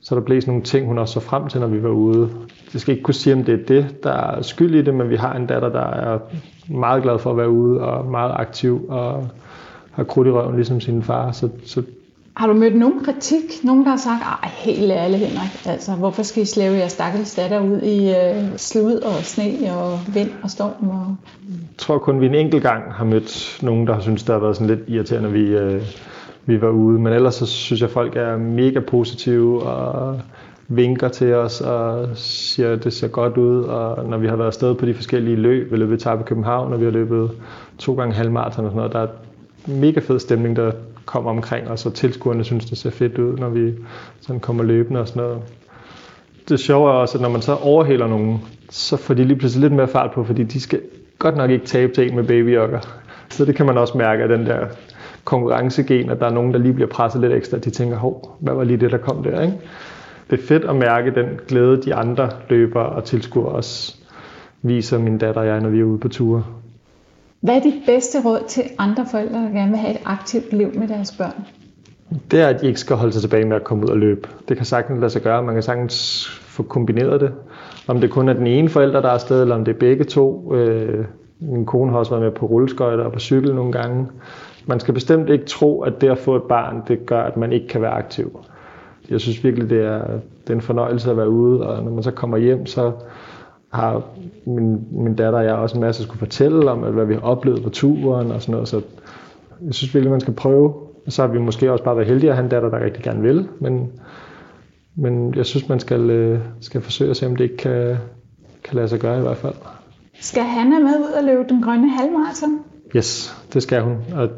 så 0.00 0.14
der 0.14 0.20
blev 0.20 0.40
sådan 0.40 0.52
nogle 0.52 0.64
ting, 0.64 0.86
hun 0.86 0.98
også 0.98 1.14
så 1.14 1.20
frem 1.20 1.48
til, 1.48 1.60
når 1.60 1.66
vi 1.66 1.82
var 1.82 1.88
ude. 1.88 2.28
Jeg 2.72 2.80
skal 2.80 2.92
ikke 2.92 3.04
kunne 3.04 3.14
sige, 3.14 3.34
om 3.34 3.44
det 3.44 3.60
er 3.60 3.66
det, 3.66 3.96
der 4.02 4.12
er 4.12 4.42
skyld 4.42 4.74
i 4.74 4.82
det, 4.82 4.94
men 4.94 5.10
vi 5.10 5.16
har 5.16 5.34
en 5.34 5.46
datter, 5.46 5.68
der 5.68 5.86
er 5.86 6.18
meget 6.68 7.02
glad 7.02 7.18
for 7.18 7.30
at 7.30 7.36
være 7.36 7.50
ude 7.50 7.80
og 7.80 8.10
meget 8.10 8.32
aktiv 8.36 8.86
og 8.88 9.28
har 9.90 10.04
krudt 10.04 10.28
i 10.28 10.30
røven 10.30 10.54
ligesom 10.56 10.80
sin 10.80 11.02
far. 11.02 11.32
Så, 11.32 11.48
så 11.64 11.82
har 12.36 12.46
du 12.46 12.52
mødt 12.52 12.76
nogen 12.76 13.04
kritik? 13.04 13.64
Nogen, 13.64 13.84
der 13.84 13.90
har 13.90 13.96
sagt, 13.96 14.22
ej, 14.22 14.48
helt 14.52 14.92
ærligt 14.92 15.20
Henrik, 15.20 15.66
altså, 15.66 15.92
hvorfor 15.92 16.22
skal 16.22 16.42
I 16.42 16.46
slæve 16.46 16.74
jeres 16.76 16.92
stakkels 16.92 17.34
datter 17.34 17.60
ud 17.60 17.80
i 17.80 18.10
øh, 18.10 18.56
slud 18.56 18.94
og 18.94 19.14
sne 19.14 19.74
og 19.76 19.98
vind 20.14 20.30
og 20.42 20.50
storm? 20.50 20.88
Og... 20.88 21.16
Jeg 21.48 21.78
tror 21.78 21.98
kun, 21.98 22.20
vi 22.20 22.26
en 22.26 22.34
enkelt 22.34 22.62
gang 22.62 22.92
har 22.92 23.04
mødt 23.04 23.58
nogen, 23.62 23.86
der 23.86 23.94
har 23.94 24.00
syntes, 24.00 24.22
det 24.22 24.32
har 24.32 24.40
været 24.40 24.56
sådan 24.56 24.76
lidt 24.76 24.88
irriterende, 24.88 25.28
at 25.28 25.34
vi, 25.34 25.46
øh, 25.46 25.82
vi 26.46 26.60
var 26.60 26.68
ude. 26.68 26.98
Men 26.98 27.12
ellers 27.12 27.34
så 27.34 27.46
synes 27.46 27.80
jeg, 27.80 27.88
at 27.88 27.92
folk 27.92 28.16
er 28.16 28.36
mega 28.36 28.80
positive 28.80 29.62
og 29.62 30.20
vinker 30.68 31.08
til 31.08 31.34
os 31.34 31.60
og 31.60 32.08
siger, 32.14 32.72
at 32.72 32.84
det 32.84 32.92
ser 32.92 33.08
godt 33.08 33.36
ud. 33.36 33.64
Og 33.64 34.04
når 34.04 34.18
vi 34.18 34.26
har 34.28 34.36
været 34.36 34.46
afsted 34.46 34.74
på 34.74 34.86
de 34.86 34.94
forskellige 34.94 35.36
løb, 35.36 35.72
vi 35.72 35.76
løbet 35.76 36.04
i 36.04 36.08
København, 36.26 36.72
og 36.72 36.80
vi 36.80 36.84
har 36.84 36.92
løbet 36.92 37.30
to 37.78 37.94
gange 37.94 38.14
halvmarathon 38.14 38.64
og 38.64 38.70
sådan 38.70 38.76
noget, 38.76 38.92
der 38.92 39.00
er 39.00 39.08
mega 39.80 40.00
fed 40.00 40.18
stemning, 40.18 40.56
der 40.56 40.72
kommer 41.06 41.30
omkring 41.30 41.68
os, 41.68 41.86
og 41.86 41.94
tilskuerne 41.94 42.44
synes, 42.44 42.64
det 42.64 42.78
ser 42.78 42.90
fedt 42.90 43.18
ud, 43.18 43.38
når 43.38 43.48
vi 43.48 43.74
sådan 44.20 44.40
kommer 44.40 44.64
løbende 44.64 45.00
og 45.00 45.08
sådan 45.08 45.22
noget. 45.22 45.42
Det 46.48 46.60
sjove 46.60 46.90
er 46.90 46.94
også, 46.94 47.18
at 47.18 47.22
når 47.22 47.28
man 47.28 47.42
så 47.42 47.54
overhælder 47.54 48.06
nogen, 48.06 48.40
så 48.70 48.96
får 48.96 49.14
de 49.14 49.24
lige 49.24 49.38
pludselig 49.38 49.62
lidt 49.62 49.72
mere 49.72 49.88
fart 49.88 50.10
på, 50.10 50.24
fordi 50.24 50.42
de 50.42 50.60
skal 50.60 50.80
godt 51.18 51.36
nok 51.36 51.50
ikke 51.50 51.66
tabe 51.66 51.92
til 51.92 52.08
en 52.08 52.16
med 52.16 52.24
babyokker. 52.24 52.80
Så 53.28 53.44
det 53.44 53.56
kan 53.56 53.66
man 53.66 53.78
også 53.78 53.98
mærke 53.98 54.22
af 54.22 54.28
den 54.28 54.46
der 54.46 54.66
konkurrencegen, 55.24 56.10
at 56.10 56.20
der 56.20 56.26
er 56.26 56.30
nogen, 56.30 56.52
der 56.52 56.58
lige 56.58 56.74
bliver 56.74 56.88
presset 56.88 57.20
lidt 57.20 57.32
ekstra, 57.32 57.58
de 57.58 57.70
tænker, 57.70 57.96
hov, 57.96 58.36
hvad 58.40 58.54
var 58.54 58.64
lige 58.64 58.76
det, 58.76 58.92
der 58.92 58.98
kom 58.98 59.22
der, 59.22 59.40
ikke? 59.40 59.54
Det 60.30 60.38
er 60.40 60.46
fedt 60.46 60.64
at 60.64 60.76
mærke 60.76 61.14
den 61.14 61.26
glæde, 61.48 61.82
de 61.82 61.94
andre 61.94 62.30
løbere 62.48 62.86
og 62.86 63.04
tilskuere 63.04 63.48
også 63.48 63.96
viser 64.62 64.98
min 64.98 65.18
datter 65.18 65.40
og 65.40 65.46
jeg, 65.46 65.60
når 65.60 65.68
vi 65.68 65.80
er 65.80 65.84
ude 65.84 65.98
på 65.98 66.08
ture. 66.08 66.44
Hvad 67.46 67.56
er 67.56 67.60
dit 67.60 67.82
bedste 67.86 68.18
råd 68.24 68.44
til 68.48 68.62
andre 68.78 69.06
forældre, 69.10 69.38
der 69.38 69.50
gerne 69.50 69.70
vil 69.70 69.78
have 69.78 69.94
et 69.94 70.00
aktivt 70.04 70.52
liv 70.52 70.74
med 70.74 70.88
deres 70.88 71.12
børn? 71.18 71.44
Det 72.30 72.40
er, 72.40 72.48
at 72.48 72.60
de 72.60 72.66
ikke 72.66 72.80
skal 72.80 72.96
holde 72.96 73.12
sig 73.12 73.22
tilbage 73.22 73.44
med 73.44 73.56
at 73.56 73.64
komme 73.64 73.84
ud 73.84 73.88
og 73.88 73.98
løbe. 73.98 74.28
Det 74.48 74.56
kan 74.56 74.66
sagtens 74.66 75.00
lade 75.00 75.10
sig 75.10 75.22
gøre. 75.22 75.42
Man 75.42 75.54
kan 75.54 75.62
sagtens 75.62 76.26
få 76.28 76.62
kombineret 76.62 77.20
det. 77.20 77.32
Om 77.88 78.00
det 78.00 78.10
kun 78.10 78.28
er 78.28 78.32
den 78.32 78.46
ene 78.46 78.68
forælder, 78.68 79.00
der 79.00 79.08
er 79.08 79.12
afsted, 79.12 79.42
eller 79.42 79.54
om 79.54 79.64
det 79.64 79.74
er 79.74 79.78
begge 79.78 80.04
to. 80.04 80.54
Øh, 80.54 81.04
min 81.40 81.66
kone 81.66 81.90
har 81.90 81.98
også 81.98 82.10
været 82.10 82.22
med 82.22 82.30
på 82.32 82.46
rulleskøjter 82.46 83.04
og 83.04 83.12
på 83.12 83.18
cykel 83.18 83.54
nogle 83.54 83.72
gange. 83.72 84.06
Man 84.66 84.80
skal 84.80 84.94
bestemt 84.94 85.30
ikke 85.30 85.44
tro, 85.44 85.82
at 85.82 86.00
det 86.00 86.08
at 86.08 86.18
få 86.18 86.36
et 86.36 86.42
barn, 86.42 86.82
det 86.88 87.06
gør, 87.06 87.22
at 87.22 87.36
man 87.36 87.52
ikke 87.52 87.68
kan 87.68 87.82
være 87.82 87.92
aktiv. 87.92 88.40
Jeg 89.10 89.20
synes 89.20 89.44
virkelig, 89.44 89.70
det 89.70 89.84
er, 89.84 90.02
det 90.42 90.50
er 90.50 90.54
en 90.54 90.60
fornøjelse 90.60 91.10
at 91.10 91.16
være 91.16 91.30
ude, 91.30 91.66
og 91.66 91.84
når 91.84 91.90
man 91.90 92.02
så 92.02 92.10
kommer 92.10 92.36
hjem, 92.36 92.66
så 92.66 92.92
har 93.76 94.02
min, 94.46 94.78
min 94.90 95.14
datter 95.14 95.38
og 95.38 95.44
jeg 95.44 95.54
også 95.54 95.76
en 95.76 95.80
masse 95.80 96.02
at 96.02 96.06
skulle 96.06 96.18
fortælle 96.18 96.70
om, 96.70 96.78
hvad 96.78 97.06
vi 97.06 97.14
har 97.14 97.20
oplevet 97.20 97.62
på 97.62 97.70
turen 97.70 98.30
og 98.30 98.42
sådan 98.42 98.52
noget. 98.52 98.68
Så 98.68 98.82
jeg 99.66 99.74
synes 99.74 99.94
virkelig, 99.94 100.10
man 100.10 100.20
skal 100.20 100.34
prøve. 100.34 100.74
Og 101.06 101.12
så 101.12 101.22
har 101.22 101.28
vi 101.28 101.38
måske 101.38 101.72
også 101.72 101.84
bare 101.84 101.96
været 101.96 102.08
heldige 102.08 102.30
at 102.30 102.36
have 102.36 102.44
en 102.44 102.50
datter, 102.50 102.70
der 102.70 102.84
rigtig 102.84 103.02
gerne 103.04 103.22
vil. 103.22 103.48
Men, 103.60 103.92
men 104.96 105.34
jeg 105.34 105.46
synes, 105.46 105.68
man 105.68 105.80
skal, 105.80 106.10
øh, 106.10 106.40
skal 106.60 106.80
forsøge 106.80 107.10
at 107.10 107.16
se, 107.16 107.26
om 107.26 107.36
det 107.36 107.44
ikke 107.44 107.56
kan, 107.56 107.96
kan 108.64 108.76
lade 108.76 108.88
sig 108.88 108.98
gøre 108.98 109.18
i 109.18 109.22
hvert 109.22 109.36
fald. 109.36 109.54
Skal 110.20 110.42
Hanna 110.42 110.78
med 110.78 110.98
ud 110.98 111.12
og 111.18 111.24
løbe 111.24 111.44
den 111.48 111.62
grønne 111.62 111.90
halvmarathon? 111.90 112.58
Yes, 112.96 113.36
det 113.52 113.62
skal 113.62 113.82
hun. 113.82 113.96
Og 114.14 114.28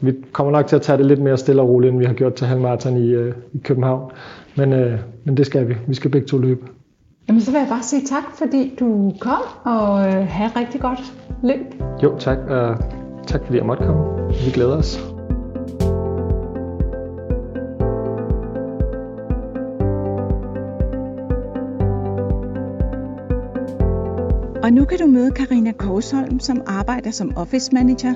vi 0.00 0.14
kommer 0.32 0.52
nok 0.52 0.66
til 0.66 0.76
at 0.76 0.82
tage 0.82 0.98
det 0.98 1.06
lidt 1.06 1.22
mere 1.22 1.36
stille 1.36 1.62
og 1.62 1.68
roligt, 1.68 1.90
end 1.90 1.98
vi 1.98 2.04
har 2.04 2.14
gjort 2.14 2.34
til 2.34 2.46
halvmarathon 2.46 2.96
i, 2.96 3.08
øh, 3.08 3.34
i 3.52 3.58
København. 3.58 4.10
Men, 4.56 4.72
øh, 4.72 4.98
men 5.24 5.36
det 5.36 5.46
skal 5.46 5.68
vi. 5.68 5.74
Vi 5.86 5.94
skal 5.94 6.10
begge 6.10 6.26
to 6.26 6.38
løbe. 6.38 6.66
Jamen, 7.28 7.40
så 7.40 7.50
vil 7.50 7.58
jeg 7.58 7.68
bare 7.68 7.82
sige 7.82 8.06
tak, 8.06 8.22
fordi 8.34 8.74
du 8.80 9.12
kom, 9.20 9.42
og 9.64 10.06
øh, 10.06 10.28
have 10.28 10.50
rigtig 10.56 10.80
godt 10.80 11.14
løb. 11.42 11.82
Jo, 12.02 12.18
tak. 12.18 12.38
Og 12.38 12.76
tak 13.26 13.40
fordi 13.44 13.58
jeg 13.58 13.66
måtte 13.66 13.84
komme. 13.84 14.28
Vi 14.44 14.50
glæder 14.50 14.76
os. 14.76 15.00
Og 24.62 24.72
nu 24.72 24.84
kan 24.84 24.98
du 24.98 25.06
møde 25.06 25.30
Karina 25.30 25.72
Korsholm, 25.72 26.40
som 26.40 26.62
arbejder 26.66 27.10
som 27.10 27.36
office 27.36 27.74
manager, 27.74 28.14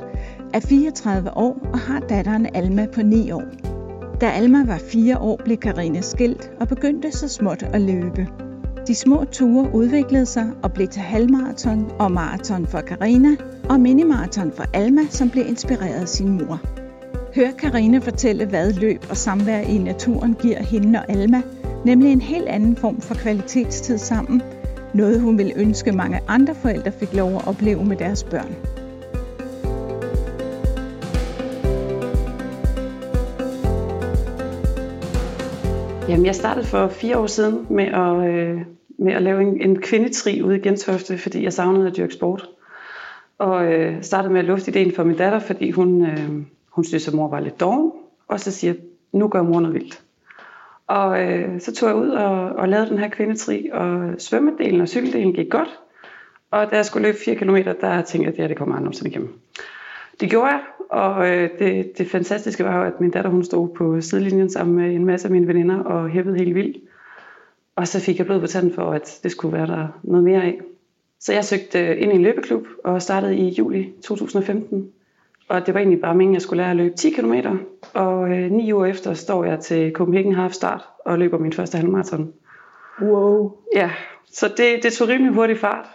er 0.55 0.61
34 0.61 1.37
år 1.37 1.59
og 1.73 1.79
har 1.79 2.01
datteren 2.01 2.47
Alma 2.55 2.87
på 2.95 3.03
9 3.03 3.31
år. 3.31 3.45
Da 4.21 4.27
Alma 4.27 4.67
var 4.67 4.79
4 4.79 5.19
år, 5.19 5.41
blev 5.45 5.57
Karina 5.57 6.01
skilt 6.01 6.51
og 6.61 6.69
begyndte 6.69 7.13
så 7.13 7.29
småt 7.29 7.63
at 7.63 7.81
løbe. 7.81 8.50
De 8.91 8.95
små 8.95 9.25
ture 9.25 9.75
udviklede 9.75 10.27
sig 10.27 10.51
og 10.63 10.73
blev 10.73 10.89
til 10.89 11.03
halvmarathon 11.03 11.91
og 11.99 12.13
maraton 12.13 12.67
for 12.67 12.81
Karina 12.81 13.29
og 13.69 13.81
minimaraton 13.81 14.53
for 14.53 14.65
Alma, 14.75 15.01
som 15.11 15.31
blev 15.31 15.47
inspireret 15.49 16.01
af 16.01 16.09
sin 16.09 16.31
mor. 16.31 16.61
Hør 17.35 17.51
Karina 17.59 17.99
fortælle, 17.99 18.47
hvad 18.47 18.73
løb 18.73 19.05
og 19.11 19.17
samvær 19.17 19.61
i 19.61 19.79
naturen 19.79 20.35
giver 20.35 20.63
hende 20.63 20.99
og 20.99 21.11
Alma, 21.11 21.43
nemlig 21.85 22.13
en 22.13 22.21
helt 22.21 22.49
anden 22.49 22.77
form 22.77 23.01
for 23.01 23.15
kvalitetstid 23.15 23.99
sammen, 23.99 24.43
noget 24.95 25.21
hun 25.21 25.39
ville 25.39 25.53
ønske 25.57 25.93
mange 25.93 26.21
andre 26.29 26.55
forældre 26.55 26.93
fik 26.93 27.15
lov 27.15 27.35
at 27.35 27.47
opleve 27.47 27.85
med 27.85 27.97
deres 27.97 28.25
børn. 28.25 28.55
Jamen, 36.09 36.27
jeg 36.27 36.35
startede 36.35 36.67
for 36.67 36.89
fire 36.89 37.19
år 37.19 37.27
siden 37.27 37.67
med 37.71 37.85
at, 37.85 38.29
øh, 38.31 38.80
med 39.01 39.13
at 39.13 39.23
lave 39.23 39.43
en, 39.43 39.61
en 39.61 39.83
kvindetri 39.83 40.43
ude 40.43 40.57
i 40.57 40.61
Gentofte, 40.61 41.19
fordi 41.19 41.45
jeg 41.45 41.53
savnede 41.53 41.87
at 41.87 41.97
dyrke 41.97 42.15
sport. 42.15 42.49
Og 43.39 43.73
øh, 43.73 44.03
startede 44.03 44.33
med 44.33 44.41
at 44.41 44.47
lufte 44.47 44.71
ideen 44.71 44.95
for 44.95 45.05
min 45.05 45.17
datter, 45.17 45.39
fordi 45.39 45.71
hun, 45.71 46.05
øh, 46.07 46.31
hun 46.69 46.85
synes, 46.85 47.09
at 47.09 47.15
mor 47.15 47.29
var 47.29 47.41
lidt 47.41 47.61
doven. 47.61 47.93
Og 48.29 48.41
så 48.41 48.51
siger 48.51 48.75
nu 49.13 49.29
gør 49.29 49.43
mor 49.43 49.61
noget 49.61 49.75
vildt. 49.75 50.03
Og 50.87 51.23
øh, 51.23 51.61
så 51.61 51.75
tog 51.75 51.89
jeg 51.89 51.97
ud 51.97 52.09
og, 52.09 52.33
og 52.33 52.69
lavede 52.69 52.91
den 52.91 52.99
her 52.99 53.09
kvindetri, 53.09 53.69
og 53.73 54.15
svømmedelen 54.19 54.81
og 54.81 54.89
cykeldelen 54.89 55.33
gik 55.33 55.51
godt. 55.51 55.79
Og 56.51 56.71
da 56.71 56.77
jeg 56.77 56.85
skulle 56.85 57.09
løbe 57.09 57.19
4 57.25 57.35
km, 57.35 57.57
der 57.81 58.03
tænkte 58.03 58.19
jeg, 58.19 58.27
at 58.27 58.33
det 58.33 58.41
her 58.41 58.49
det 58.49 58.57
kommer 58.57 58.75
aldrig 58.75 58.85
nogensinde 58.85 59.11
igennem. 59.11 59.33
Det 60.21 60.31
gjorde 60.31 60.47
jeg, 60.47 60.61
og 60.91 61.29
øh, 61.29 61.51
det, 61.59 61.99
det 61.99 62.11
fantastiske 62.11 62.65
var 62.65 62.79
jo, 62.79 62.85
at 62.85 63.01
min 63.01 63.11
datter 63.11 63.31
hun 63.31 63.45
stod 63.45 63.69
på 63.69 64.01
sidelinjen 64.01 64.51
sammen 64.51 64.77
med 64.77 64.95
en 64.95 65.05
masse 65.05 65.29
af 65.29 65.33
mine 65.33 65.47
veninder 65.47 65.79
og 65.79 66.09
hæppede 66.09 66.39
helt 66.39 66.55
vildt. 66.55 66.77
Og 67.77 67.89
så 67.89 68.01
fik 68.01 68.19
jeg 68.19 68.27
blod 68.27 68.41
på 68.41 68.47
tanden 68.47 68.75
for, 68.75 68.93
at 68.93 69.21
det 69.23 69.31
skulle 69.31 69.59
være 69.59 69.67
der 69.67 69.89
noget 70.03 70.25
mere 70.25 70.43
af. 70.43 70.61
Så 71.21 71.33
jeg 71.33 71.45
søgte 71.45 71.99
ind 71.99 72.13
i 72.13 72.15
en 72.15 72.23
løbeklub 72.23 72.67
og 72.85 73.03
startede 73.03 73.37
i 73.37 73.49
juli 73.49 73.93
2015. 74.03 74.91
Og 75.49 75.67
det 75.67 75.75
var 75.75 75.81
egentlig 75.81 76.01
bare 76.01 76.15
meningen, 76.15 76.35
at 76.35 76.37
jeg 76.37 76.43
skulle 76.43 76.63
lære 76.63 76.71
at 76.71 76.77
løbe 76.77 76.97
10 76.97 77.11
km. 77.11 77.35
Og 77.95 78.31
øh, 78.31 78.51
ni 78.51 78.73
uger 78.73 78.87
efter 78.87 79.15
står 79.15 79.45
jeg 79.45 79.61
til 79.61 79.93
Copenhagen 79.93 80.35
Half 80.35 80.53
Start 80.53 80.85
og 81.05 81.19
løber 81.19 81.39
min 81.39 81.53
første 81.53 81.79
halvmarathon. 81.79 82.33
Wow. 83.03 83.53
Ja, 83.75 83.91
så 84.33 84.49
det, 84.57 84.83
det 84.83 84.93
tog 84.93 85.09
rimelig 85.09 85.35
hurtigt 85.35 85.59
fart. 85.59 85.87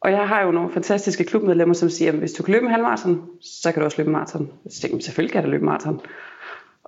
Og 0.00 0.10
jeg 0.10 0.28
har 0.28 0.42
jo 0.42 0.50
nogle 0.50 0.70
fantastiske 0.70 1.24
klubmedlemmer, 1.24 1.74
som 1.74 1.88
siger, 1.88 2.12
at 2.12 2.18
hvis 2.18 2.32
du 2.32 2.42
kan 2.42 2.52
løbe 2.52 2.66
en 2.66 2.72
halvmarathon, 2.72 3.26
så 3.40 3.72
kan 3.72 3.80
du 3.80 3.84
også 3.84 3.98
løbe 3.98 4.08
en 4.08 4.12
maraton. 4.12 4.50
Så 4.70 4.80
tænker 4.80 4.96
jeg, 4.96 5.02
selvfølgelig 5.02 5.32
kan 5.32 5.42
jeg 5.42 5.50
løbe 5.50 5.62
en 5.62 5.66
maraton. 5.66 6.00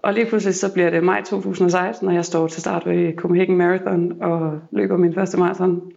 Og 0.03 0.15
lige 0.15 0.27
pludselig 0.27 0.55
så 0.55 0.73
bliver 0.73 0.91
det 0.91 1.05
maj 1.05 1.23
2016, 1.23 2.09
og 2.09 2.15
jeg 2.15 2.25
står 2.25 2.47
til 2.47 2.61
start 2.61 2.87
ved 2.87 3.17
Copenhagen 3.17 3.57
Marathon 3.57 4.23
og 4.23 4.61
løber 4.71 4.97
min 4.97 5.15
første 5.15 5.39
maraton. 5.39 5.93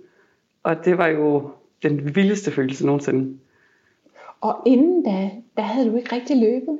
Og 0.63 0.85
det 0.85 0.97
var 0.97 1.07
jo 1.07 1.51
den 1.83 2.15
vildeste 2.15 2.51
følelse 2.51 2.85
nogensinde. 2.85 3.37
Og 4.41 4.55
inden 4.65 5.03
da, 5.03 5.29
der 5.57 5.63
havde 5.63 5.91
du 5.91 5.97
ikke 5.97 6.15
rigtig 6.15 6.37
løbet? 6.37 6.79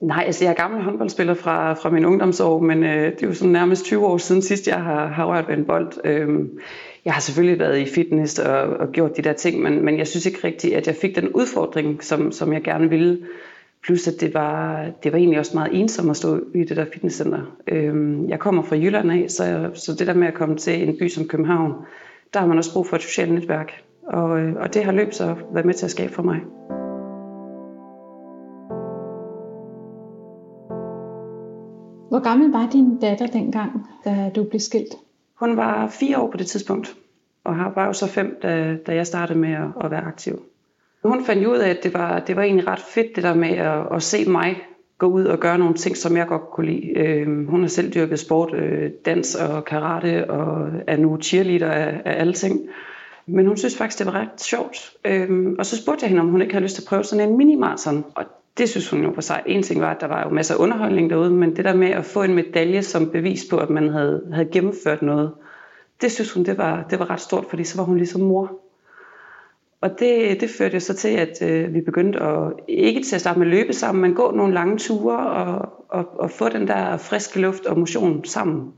Nej, 0.00 0.24
altså 0.26 0.44
jeg 0.44 0.50
er 0.50 0.54
gammel 0.54 0.82
håndboldspiller 0.82 1.34
fra, 1.34 1.74
fra 1.74 1.90
min 1.90 2.04
ungdomsår, 2.04 2.60
men 2.60 2.84
øh, 2.84 3.12
det 3.12 3.22
er 3.22 3.26
jo 3.26 3.34
sådan 3.34 3.52
nærmest 3.52 3.84
20 3.84 4.06
år 4.06 4.18
siden 4.18 4.42
sidst, 4.42 4.68
jeg 4.68 4.82
har, 4.82 5.06
har 5.06 5.24
rørt 5.24 5.48
ved 5.48 5.54
en 5.54 5.64
bold. 5.64 5.92
Øhm, 6.04 6.58
jeg 7.04 7.12
har 7.12 7.20
selvfølgelig 7.20 7.58
været 7.58 7.78
i 7.78 7.86
fitness 7.86 8.38
og, 8.38 8.60
og 8.60 8.92
gjort 8.92 9.16
de 9.16 9.22
der 9.22 9.32
ting, 9.32 9.62
men, 9.62 9.84
men 9.84 9.98
jeg 9.98 10.06
synes 10.06 10.26
ikke 10.26 10.38
rigtigt, 10.44 10.74
at 10.74 10.86
jeg 10.86 10.96
fik 10.96 11.16
den 11.16 11.28
udfordring, 11.28 12.04
som, 12.04 12.32
som 12.32 12.52
jeg 12.52 12.62
gerne 12.62 12.88
ville. 12.90 13.18
Plus 13.84 14.08
at 14.08 14.20
det 14.20 14.34
var, 14.34 14.86
det 15.02 15.12
var 15.12 15.18
egentlig 15.18 15.38
også 15.38 15.52
meget 15.54 15.80
ensomt 15.80 16.10
at 16.10 16.16
stå 16.16 16.40
i 16.54 16.64
det 16.64 16.76
der 16.76 16.84
fitnesscenter. 16.92 17.56
Øhm, 17.66 18.28
jeg 18.28 18.38
kommer 18.38 18.62
fra 18.62 18.76
Jylland 18.76 19.12
af, 19.12 19.24
så, 19.28 19.70
så 19.74 19.94
det 19.98 20.06
der 20.06 20.14
med 20.14 20.28
at 20.28 20.34
komme 20.34 20.56
til 20.56 20.88
en 20.88 20.96
by 20.98 21.08
som 21.08 21.28
København, 21.28 21.72
der 22.34 22.40
har 22.40 22.46
man 22.46 22.58
også 22.58 22.72
brug 22.72 22.86
for 22.86 22.96
et 22.96 23.02
socialt 23.02 23.32
netværk. 23.32 23.72
Og, 24.02 24.40
øh, 24.40 24.54
og 24.56 24.74
det 24.74 24.84
har 24.84 24.92
løb 24.92 25.12
så 25.12 25.36
været 25.52 25.66
med 25.66 25.74
til 25.74 25.84
at 25.84 25.90
skabe 25.90 26.12
for 26.12 26.22
mig. 26.22 26.40
Hvor 32.08 32.22
gammel 32.22 32.52
var 32.52 32.68
din 32.72 32.98
datter 32.98 33.26
dengang, 33.26 33.86
da 34.04 34.30
du 34.36 34.44
blev 34.44 34.60
skilt? 34.60 34.94
Hun 35.34 35.56
var 35.56 35.88
fire 35.88 36.18
år 36.18 36.30
på 36.30 36.36
det 36.36 36.46
tidspunkt, 36.46 36.96
og 37.44 37.56
var 37.74 37.86
jo 37.86 37.92
så 37.92 38.06
fem, 38.06 38.38
da, 38.42 38.76
da 38.86 38.94
jeg 38.94 39.06
startede 39.06 39.38
med 39.38 39.52
at, 39.52 39.68
at 39.84 39.90
være 39.90 40.00
aktiv. 40.00 40.40
Hun 41.02 41.24
fandt 41.24 41.46
ud 41.46 41.56
af, 41.56 41.70
at 41.70 41.84
det 41.84 41.94
var, 41.94 42.18
det 42.18 42.36
var 42.36 42.42
egentlig 42.42 42.66
ret 42.66 42.80
fedt, 42.80 43.16
det 43.16 43.24
der 43.24 43.34
med 43.34 43.48
at, 43.48 43.86
at 43.92 44.02
se 44.02 44.30
mig 44.30 44.56
gå 44.98 45.06
ud 45.06 45.24
og 45.24 45.38
gøre 45.38 45.58
nogle 45.58 45.74
ting, 45.74 45.96
som 45.96 46.16
jeg 46.16 46.26
godt 46.26 46.50
kunne 46.52 46.66
lide. 46.66 46.98
Øh, 46.98 47.48
hun 47.48 47.60
har 47.60 47.68
selv 47.68 47.94
dyrket 47.94 48.18
sport, 48.18 48.54
øh, 48.54 48.90
dans 49.04 49.34
og 49.34 49.64
karate, 49.64 50.30
og 50.30 50.68
er 50.86 50.96
nu 50.96 51.18
cheerleader 51.20 51.70
af, 51.70 52.00
af 52.04 52.20
alle 52.20 52.32
ting. 52.32 52.60
Men 53.26 53.46
hun 53.46 53.56
synes 53.56 53.76
faktisk, 53.76 53.98
det 53.98 54.06
var 54.06 54.20
ret 54.20 54.42
sjovt. 54.42 54.92
Øh, 55.04 55.54
og 55.58 55.66
så 55.66 55.76
spurgte 55.82 56.02
jeg 56.02 56.08
hende, 56.08 56.22
om 56.22 56.28
hun 56.28 56.42
ikke 56.42 56.54
havde 56.54 56.62
lyst 56.62 56.74
til 56.74 56.82
at 56.82 56.88
prøve 56.88 57.04
sådan 57.04 57.28
en 57.28 57.36
minimarathon. 57.36 58.04
Og 58.14 58.24
det 58.58 58.68
synes 58.68 58.90
hun 58.90 59.02
jo 59.02 59.10
på 59.10 59.20
sig. 59.20 59.42
En 59.46 59.62
ting 59.62 59.80
var, 59.80 59.90
at 59.94 60.00
der 60.00 60.06
var 60.06 60.24
jo 60.24 60.34
masser 60.34 60.54
af 60.54 60.58
underholdning 60.58 61.10
derude, 61.10 61.30
men 61.30 61.56
det 61.56 61.64
der 61.64 61.74
med 61.74 61.88
at 61.88 62.04
få 62.04 62.22
en 62.22 62.34
medalje 62.34 62.82
som 62.82 63.10
bevis 63.10 63.44
på, 63.50 63.56
at 63.56 63.70
man 63.70 63.88
havde, 63.88 64.22
havde 64.32 64.48
gennemført 64.52 65.02
noget, 65.02 65.30
det 66.00 66.12
synes 66.12 66.32
hun, 66.32 66.44
det 66.44 66.58
var, 66.58 66.86
det 66.90 66.98
var 66.98 67.10
ret 67.10 67.20
stort, 67.20 67.44
fordi 67.50 67.64
så 67.64 67.76
var 67.76 67.84
hun 67.84 67.96
ligesom 67.96 68.20
mor. 68.20 68.52
Og 69.80 69.90
det, 69.98 70.40
det 70.40 70.50
førte 70.50 70.74
jo 70.74 70.80
så 70.80 70.94
til, 70.94 71.08
at 71.08 71.42
øh, 71.42 71.74
vi 71.74 71.80
begyndte 71.80 72.20
at, 72.20 72.52
ikke 72.68 73.02
til 73.02 73.14
at 73.14 73.20
starte 73.20 73.38
med 73.38 73.46
at 73.46 73.50
løbe 73.50 73.72
sammen, 73.72 74.02
men 74.02 74.14
gå 74.14 74.30
nogle 74.30 74.54
lange 74.54 74.78
ture 74.78 75.30
og, 75.30 75.68
og, 75.88 76.20
og 76.20 76.30
få 76.30 76.48
den 76.48 76.68
der 76.68 76.96
friske 76.96 77.40
luft 77.40 77.66
og 77.66 77.78
motion 77.78 78.24
sammen. 78.24 78.72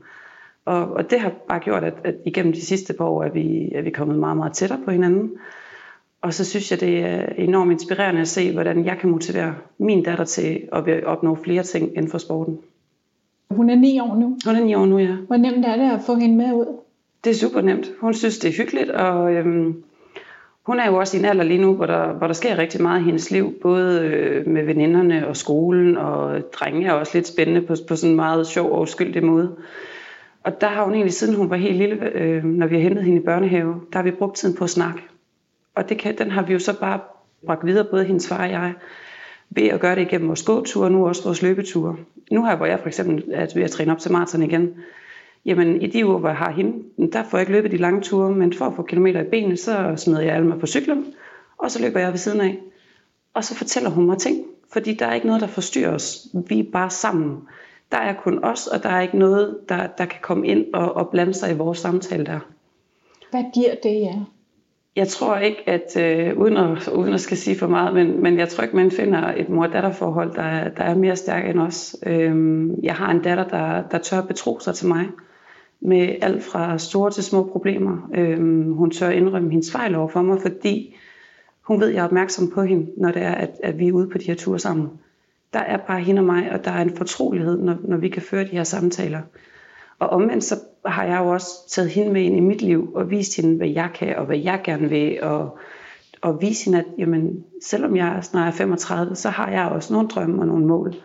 Og, 0.65 0.93
og 0.93 1.11
det 1.11 1.19
har 1.19 1.31
bare 1.47 1.59
gjort, 1.59 1.83
at, 1.83 1.93
at 2.03 2.15
igennem 2.25 2.53
de 2.53 2.61
sidste 2.61 2.93
par 2.93 3.05
år 3.05 3.23
er 3.23 3.29
vi, 3.29 3.71
er 3.75 3.81
vi 3.81 3.89
kommet 3.89 4.19
meget, 4.19 4.37
meget 4.37 4.53
tættere 4.53 4.79
på 4.85 4.91
hinanden. 4.91 5.31
Og 6.21 6.33
så 6.33 6.45
synes 6.45 6.71
jeg, 6.71 6.79
det 6.79 6.99
er 6.99 7.25
enormt 7.37 7.71
inspirerende 7.71 8.21
at 8.21 8.27
se, 8.27 8.53
hvordan 8.53 8.85
jeg 8.85 8.97
kan 8.97 9.09
motivere 9.09 9.55
min 9.77 10.03
datter 10.03 10.25
til 10.25 10.61
at 10.71 11.03
opnå 11.03 11.35
flere 11.35 11.63
ting 11.63 11.95
inden 11.95 12.11
for 12.11 12.17
sporten. 12.17 12.59
Hun 13.49 13.69
er 13.69 13.75
ni 13.75 13.99
år 13.99 14.15
nu. 14.15 14.37
Hun 14.45 14.55
er 14.55 14.63
ni 14.63 14.75
år 14.75 14.85
nu, 14.85 14.97
ja. 14.99 15.15
Hvor 15.27 15.37
nemt 15.37 15.65
er 15.65 15.75
det 15.75 15.91
at 15.91 16.01
få 16.05 16.15
hende 16.15 16.35
med 16.35 16.53
ud? 16.53 16.77
Det 17.23 17.29
er 17.29 17.35
super 17.35 17.61
nemt. 17.61 17.91
Hun 17.99 18.13
synes, 18.13 18.37
det 18.37 18.49
er 18.49 18.53
hyggeligt, 18.63 18.89
og 18.89 19.33
øhm, 19.33 19.83
hun 20.65 20.79
er 20.79 20.87
jo 20.87 20.95
også 20.95 21.17
i 21.17 21.19
en 21.19 21.25
alder 21.25 21.43
lige 21.43 21.61
nu, 21.61 21.75
hvor 21.75 21.85
der, 21.85 22.13
hvor 22.13 22.27
der 22.27 22.33
sker 22.33 22.57
rigtig 22.57 22.81
meget 22.81 23.01
i 23.01 23.03
hendes 23.03 23.31
liv, 23.31 23.53
både 23.61 24.01
øh, 24.01 24.47
med 24.47 24.63
veninderne 24.63 25.27
og 25.27 25.37
skolen, 25.37 25.97
og 25.97 26.41
drenge 26.53 26.87
er 26.87 26.91
også 26.91 27.11
lidt 27.17 27.27
spændende 27.27 27.61
på, 27.61 27.75
på 27.87 27.95
sådan 27.95 28.09
en 28.09 28.15
meget 28.15 28.47
sjov 28.47 28.71
og 28.71 28.81
uskyldig 28.81 29.23
måde. 29.23 29.55
Og 30.43 30.61
der 30.61 30.67
har 30.67 30.83
hun 30.83 30.93
egentlig, 30.93 31.13
siden 31.13 31.35
hun 31.35 31.49
var 31.49 31.55
helt 31.55 31.77
lille, 31.77 32.09
øh, 32.13 32.43
når 32.43 32.67
vi 32.67 32.75
har 32.75 32.81
hentet 32.81 33.03
hende 33.03 33.21
i 33.21 33.25
børnehave, 33.25 33.81
der 33.93 33.99
har 33.99 34.03
vi 34.03 34.11
brugt 34.11 34.35
tiden 34.35 34.55
på 34.55 34.63
at 34.63 34.69
snakke. 34.69 35.01
Og 35.75 35.89
det 35.89 35.97
kan, 35.97 36.17
den 36.17 36.31
har 36.31 36.41
vi 36.41 36.53
jo 36.53 36.59
så 36.59 36.79
bare 36.79 36.99
bragt 37.45 37.65
videre, 37.65 37.87
både 37.91 38.03
hendes 38.03 38.27
far 38.27 38.43
og 38.43 38.49
jeg, 38.49 38.73
ved 39.49 39.67
at 39.67 39.79
gøre 39.79 39.95
det 39.95 40.01
igennem 40.01 40.27
vores 40.27 40.43
gåture, 40.43 40.85
og 40.85 40.91
nu 40.91 41.07
også 41.07 41.23
vores 41.23 41.41
løbeture. 41.41 41.95
Nu 42.31 42.45
her, 42.45 42.55
hvor 42.55 42.65
jeg 42.65 42.79
for 42.79 42.87
eksempel 42.87 43.23
er 43.31 43.47
ved 43.55 43.63
at 43.63 43.71
træne 43.71 43.91
op 43.91 43.99
til 43.99 44.11
maraton 44.11 44.43
igen, 44.43 44.75
jamen 45.45 45.81
i 45.81 45.87
de 45.87 46.05
uger, 46.05 46.17
hvor 46.17 46.29
jeg 46.29 46.37
har 46.37 46.51
hende, 46.51 47.11
der 47.11 47.23
får 47.23 47.37
jeg 47.37 47.41
ikke 47.41 47.51
løbet 47.51 47.71
de 47.71 47.77
lange 47.77 48.01
ture, 48.01 48.31
men 48.31 48.53
for 48.53 48.65
at 48.65 48.73
få 48.75 48.83
kilometer 48.83 49.21
i 49.21 49.29
benene, 49.29 49.57
så 49.57 49.93
smider 49.97 50.21
jeg 50.21 50.35
alle 50.35 50.47
mig 50.47 50.59
på 50.59 50.67
cyklen, 50.67 51.05
og 51.57 51.71
så 51.71 51.81
løber 51.81 51.99
jeg 51.99 52.11
ved 52.11 52.17
siden 52.17 52.41
af. 52.41 52.57
Og 53.33 53.43
så 53.43 53.55
fortæller 53.55 53.89
hun 53.89 54.05
mig 54.05 54.17
ting, 54.17 54.45
fordi 54.73 54.93
der 54.93 55.05
er 55.05 55.13
ikke 55.13 55.27
noget, 55.27 55.41
der 55.41 55.47
forstyrrer 55.47 55.93
os. 55.93 56.27
Vi 56.47 56.59
er 56.59 56.71
bare 56.73 56.89
sammen. 56.89 57.37
Der 57.91 57.97
er 57.97 58.13
kun 58.13 58.43
os, 58.43 58.67
og 58.67 58.83
der 58.83 58.89
er 58.89 59.01
ikke 59.01 59.17
noget, 59.17 59.57
der, 59.69 59.87
der 59.87 60.05
kan 60.05 60.19
komme 60.21 60.47
ind 60.47 60.65
og, 60.73 60.93
og 60.93 61.09
blande 61.09 61.33
sig 61.33 61.51
i 61.51 61.57
vores 61.57 61.79
samtale 61.79 62.25
der. 62.25 62.39
Hvad 63.31 63.43
giver 63.53 63.75
det 63.83 64.01
jer? 64.01 64.25
Jeg 64.95 65.07
tror 65.07 65.37
ikke, 65.37 65.69
at 65.69 65.97
øh, 65.97 66.37
uden, 66.37 66.57
at, 66.57 66.87
uden 66.87 67.13
at 67.13 67.21
skal 67.21 67.37
sige 67.37 67.57
for 67.57 67.67
meget, 67.67 67.93
men, 67.93 68.23
men 68.23 68.37
jeg 68.37 68.49
tror 68.49 68.63
ikke, 68.63 68.75
man 68.75 68.91
finder 68.91 69.33
et 69.37 69.49
mor-datter-forhold, 69.49 70.35
der, 70.35 70.69
der 70.69 70.83
er 70.83 70.95
mere 70.95 71.15
stærkt 71.15 71.49
end 71.49 71.59
os. 71.59 71.95
Øhm, 72.05 72.83
jeg 72.83 72.95
har 72.95 73.11
en 73.11 73.21
datter, 73.21 73.47
der, 73.47 73.83
der 73.91 73.97
tør 73.97 74.21
betro 74.21 74.59
sig 74.59 74.75
til 74.75 74.87
mig 74.87 75.07
med 75.85 76.15
alt 76.21 76.43
fra 76.43 76.77
store 76.77 77.11
til 77.11 77.23
små 77.23 77.43
problemer. 77.51 78.09
Øhm, 78.15 78.73
hun 78.73 78.91
tør 78.91 79.09
indrømme 79.09 79.51
hendes 79.51 79.71
fejl 79.71 79.95
over 79.95 80.07
for 80.07 80.21
mig, 80.21 80.41
fordi 80.41 80.95
hun 81.61 81.79
ved, 81.79 81.87
at 81.87 81.93
jeg 81.93 82.01
er 82.01 82.05
opmærksom 82.05 82.51
på 82.51 82.61
hende, 82.61 82.91
når 82.97 83.11
det 83.11 83.21
er, 83.21 83.31
at, 83.31 83.49
at 83.63 83.79
vi 83.79 83.87
er 83.87 83.91
ude 83.91 84.09
på 84.09 84.17
de 84.17 84.23
her 84.23 84.35
ture 84.35 84.59
sammen. 84.59 84.89
Der 85.53 85.59
er 85.59 85.77
bare 85.77 85.99
hende 85.99 86.19
og 86.19 86.25
mig, 86.25 86.51
og 86.51 86.65
der 86.65 86.71
er 86.71 86.81
en 86.81 86.97
fortrolighed, 86.97 87.57
når, 87.57 87.75
når 87.83 87.97
vi 87.97 88.09
kan 88.09 88.21
føre 88.21 88.43
de 88.43 88.49
her 88.49 88.63
samtaler. 88.63 89.21
Og 89.99 90.09
omvendt 90.09 90.43
så 90.43 90.55
har 90.85 91.03
jeg 91.03 91.19
jo 91.19 91.27
også 91.27 91.47
taget 91.69 91.89
hende 91.89 92.13
med 92.13 92.21
ind 92.21 92.37
i 92.37 92.39
mit 92.39 92.61
liv 92.61 92.91
og 92.95 93.09
vist 93.09 93.35
hende, 93.35 93.57
hvad 93.57 93.67
jeg 93.67 93.89
kan 93.95 94.15
og 94.15 94.25
hvad 94.25 94.37
jeg 94.37 94.61
gerne 94.63 94.89
vil. 94.89 95.23
Og, 95.23 95.57
og 96.21 96.41
vise 96.41 96.65
hende, 96.65 96.79
at 96.79 96.85
jamen, 96.97 97.43
selvom 97.61 97.95
jeg 97.95 98.19
snart 98.21 98.53
er 98.53 98.57
35, 98.57 99.15
så 99.15 99.29
har 99.29 99.51
jeg 99.51 99.65
også 99.65 99.93
nogle 99.93 100.07
drømme 100.07 100.41
og 100.41 100.47
nogle 100.47 100.65
mål. 100.65 100.95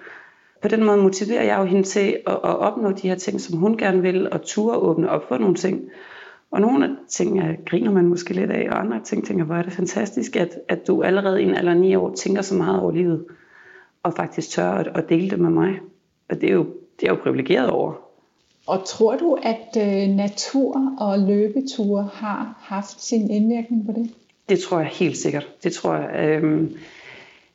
På 0.62 0.68
den 0.68 0.84
måde 0.84 0.96
motiverer 0.96 1.42
jeg 1.42 1.58
jo 1.58 1.64
hende 1.64 1.82
til 1.82 2.16
at, 2.26 2.32
at 2.32 2.58
opnå 2.58 2.92
de 2.92 3.08
her 3.08 3.14
ting, 3.14 3.40
som 3.40 3.58
hun 3.58 3.76
gerne 3.76 4.02
vil, 4.02 4.32
og 4.32 4.42
ture 4.42 4.76
åbne 4.76 5.10
op 5.10 5.28
for 5.28 5.38
nogle 5.38 5.54
ting. 5.54 5.90
Og 6.50 6.60
nogle 6.60 6.84
af 6.84 6.90
ting 7.08 7.36
jeg 7.36 7.58
griner 7.66 7.90
man 7.90 8.06
måske 8.06 8.34
lidt 8.34 8.50
af, 8.50 8.68
og 8.70 8.80
andre 8.80 9.00
ting 9.04 9.26
tænker, 9.26 9.44
hvor 9.44 9.54
er 9.54 9.62
det 9.62 9.72
fantastisk, 9.72 10.36
at, 10.36 10.58
at 10.68 10.86
du 10.86 11.02
allerede 11.02 11.42
i 11.42 11.44
en 11.44 11.54
alder 11.54 11.74
9 11.74 11.94
år 11.94 12.14
tænker 12.14 12.42
så 12.42 12.54
meget 12.54 12.80
over 12.80 12.92
livet, 12.92 13.24
og 14.02 14.12
faktisk 14.14 14.50
tør 14.50 14.70
at, 14.70 14.86
at 14.94 15.08
dele 15.08 15.30
det 15.30 15.38
med 15.38 15.50
mig. 15.50 15.78
Og 16.28 16.40
det 16.40 16.50
er 16.50 16.54
jo, 16.54 16.66
det 17.00 17.08
er 17.08 17.12
jo 17.12 17.18
privilegeret 17.22 17.70
over. 17.70 17.92
Og 18.66 18.84
tror 18.84 19.16
du, 19.16 19.38
at 19.42 19.76
øh, 19.76 20.08
natur 20.16 20.94
og 20.98 21.18
løbeture 21.18 22.08
har 22.12 22.54
haft 22.60 23.02
sin 23.02 23.30
indvirkning 23.30 23.86
på 23.86 23.92
det? 23.92 24.10
Det 24.48 24.58
tror 24.58 24.78
jeg 24.78 24.88
helt 24.88 25.16
sikkert. 25.16 25.48
Det 25.62 25.72
tror 25.72 25.94
jeg. 25.94 26.28
Øh, 26.28 26.70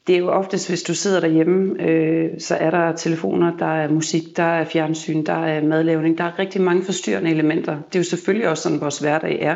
det 0.08 0.16
er 0.16 0.20
jo 0.20 0.30
oftest, 0.30 0.70
hvis 0.70 0.84
du 0.84 0.94
sidder 0.94 1.20
derhjemme, 1.20 1.84
øh, 1.84 2.30
så 2.40 2.56
er 2.56 2.72
der 2.72 2.92
telefoner, 2.92 3.58
der 3.58 3.66
er 3.66 3.90
musik, 3.90 4.38
der 4.38 4.44
er 4.44 4.66
fjernsyn, 4.66 5.26
der 5.26 5.46
er 5.46 5.64
madlavning, 5.64 6.18
der 6.18 6.24
er 6.24 6.40
rigtig 6.40 6.62
mange 6.62 6.84
forstyrrende 6.84 7.32
elementer. 7.32 7.76
Det 7.76 7.96
er 7.96 8.00
jo 8.00 8.04
selvfølgelig 8.04 8.50
også 8.50 8.64
sådan, 8.64 8.82
vores 8.82 9.00
hverdag 9.00 9.42
er. 9.42 9.56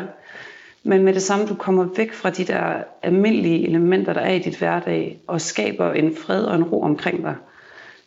Men 0.82 1.02
med 1.02 1.14
det 1.14 1.22
samme, 1.22 1.46
du 1.46 1.54
kommer 1.54 1.88
væk 1.96 2.12
fra 2.12 2.30
de 2.30 2.44
der 2.44 2.82
almindelige 3.02 3.68
elementer, 3.68 4.12
der 4.12 4.20
er 4.20 4.32
i 4.32 4.38
dit 4.38 4.58
hverdag, 4.58 5.20
og 5.26 5.40
skaber 5.40 5.92
en 5.92 6.16
fred 6.16 6.44
og 6.44 6.54
en 6.54 6.64
ro 6.64 6.82
omkring 6.82 7.22
dig, 7.22 7.34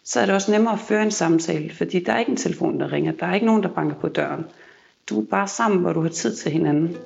så 0.03 0.19
er 0.19 0.25
det 0.25 0.36
også 0.36 0.51
nemmere 0.51 0.74
at 0.74 0.79
føre 0.79 1.03
en 1.03 1.12
samtale, 1.12 1.74
fordi 1.74 2.03
der 2.03 2.13
er 2.13 2.19
ikke 2.19 2.31
en 2.31 2.38
telefon, 2.38 2.79
der 2.79 2.91
ringer, 2.91 3.12
der 3.12 3.25
er 3.25 3.33
ikke 3.33 3.45
nogen, 3.45 3.63
der 3.63 3.69
banker 3.69 3.95
på 3.95 4.07
døren. 4.07 4.45
Du 5.10 5.21
er 5.21 5.25
bare 5.25 5.48
sammen, 5.48 5.79
hvor 5.79 5.93
du 5.93 6.01
har 6.01 6.10
tid 6.10 6.36
til 6.36 6.51
hinanden. 6.51 6.98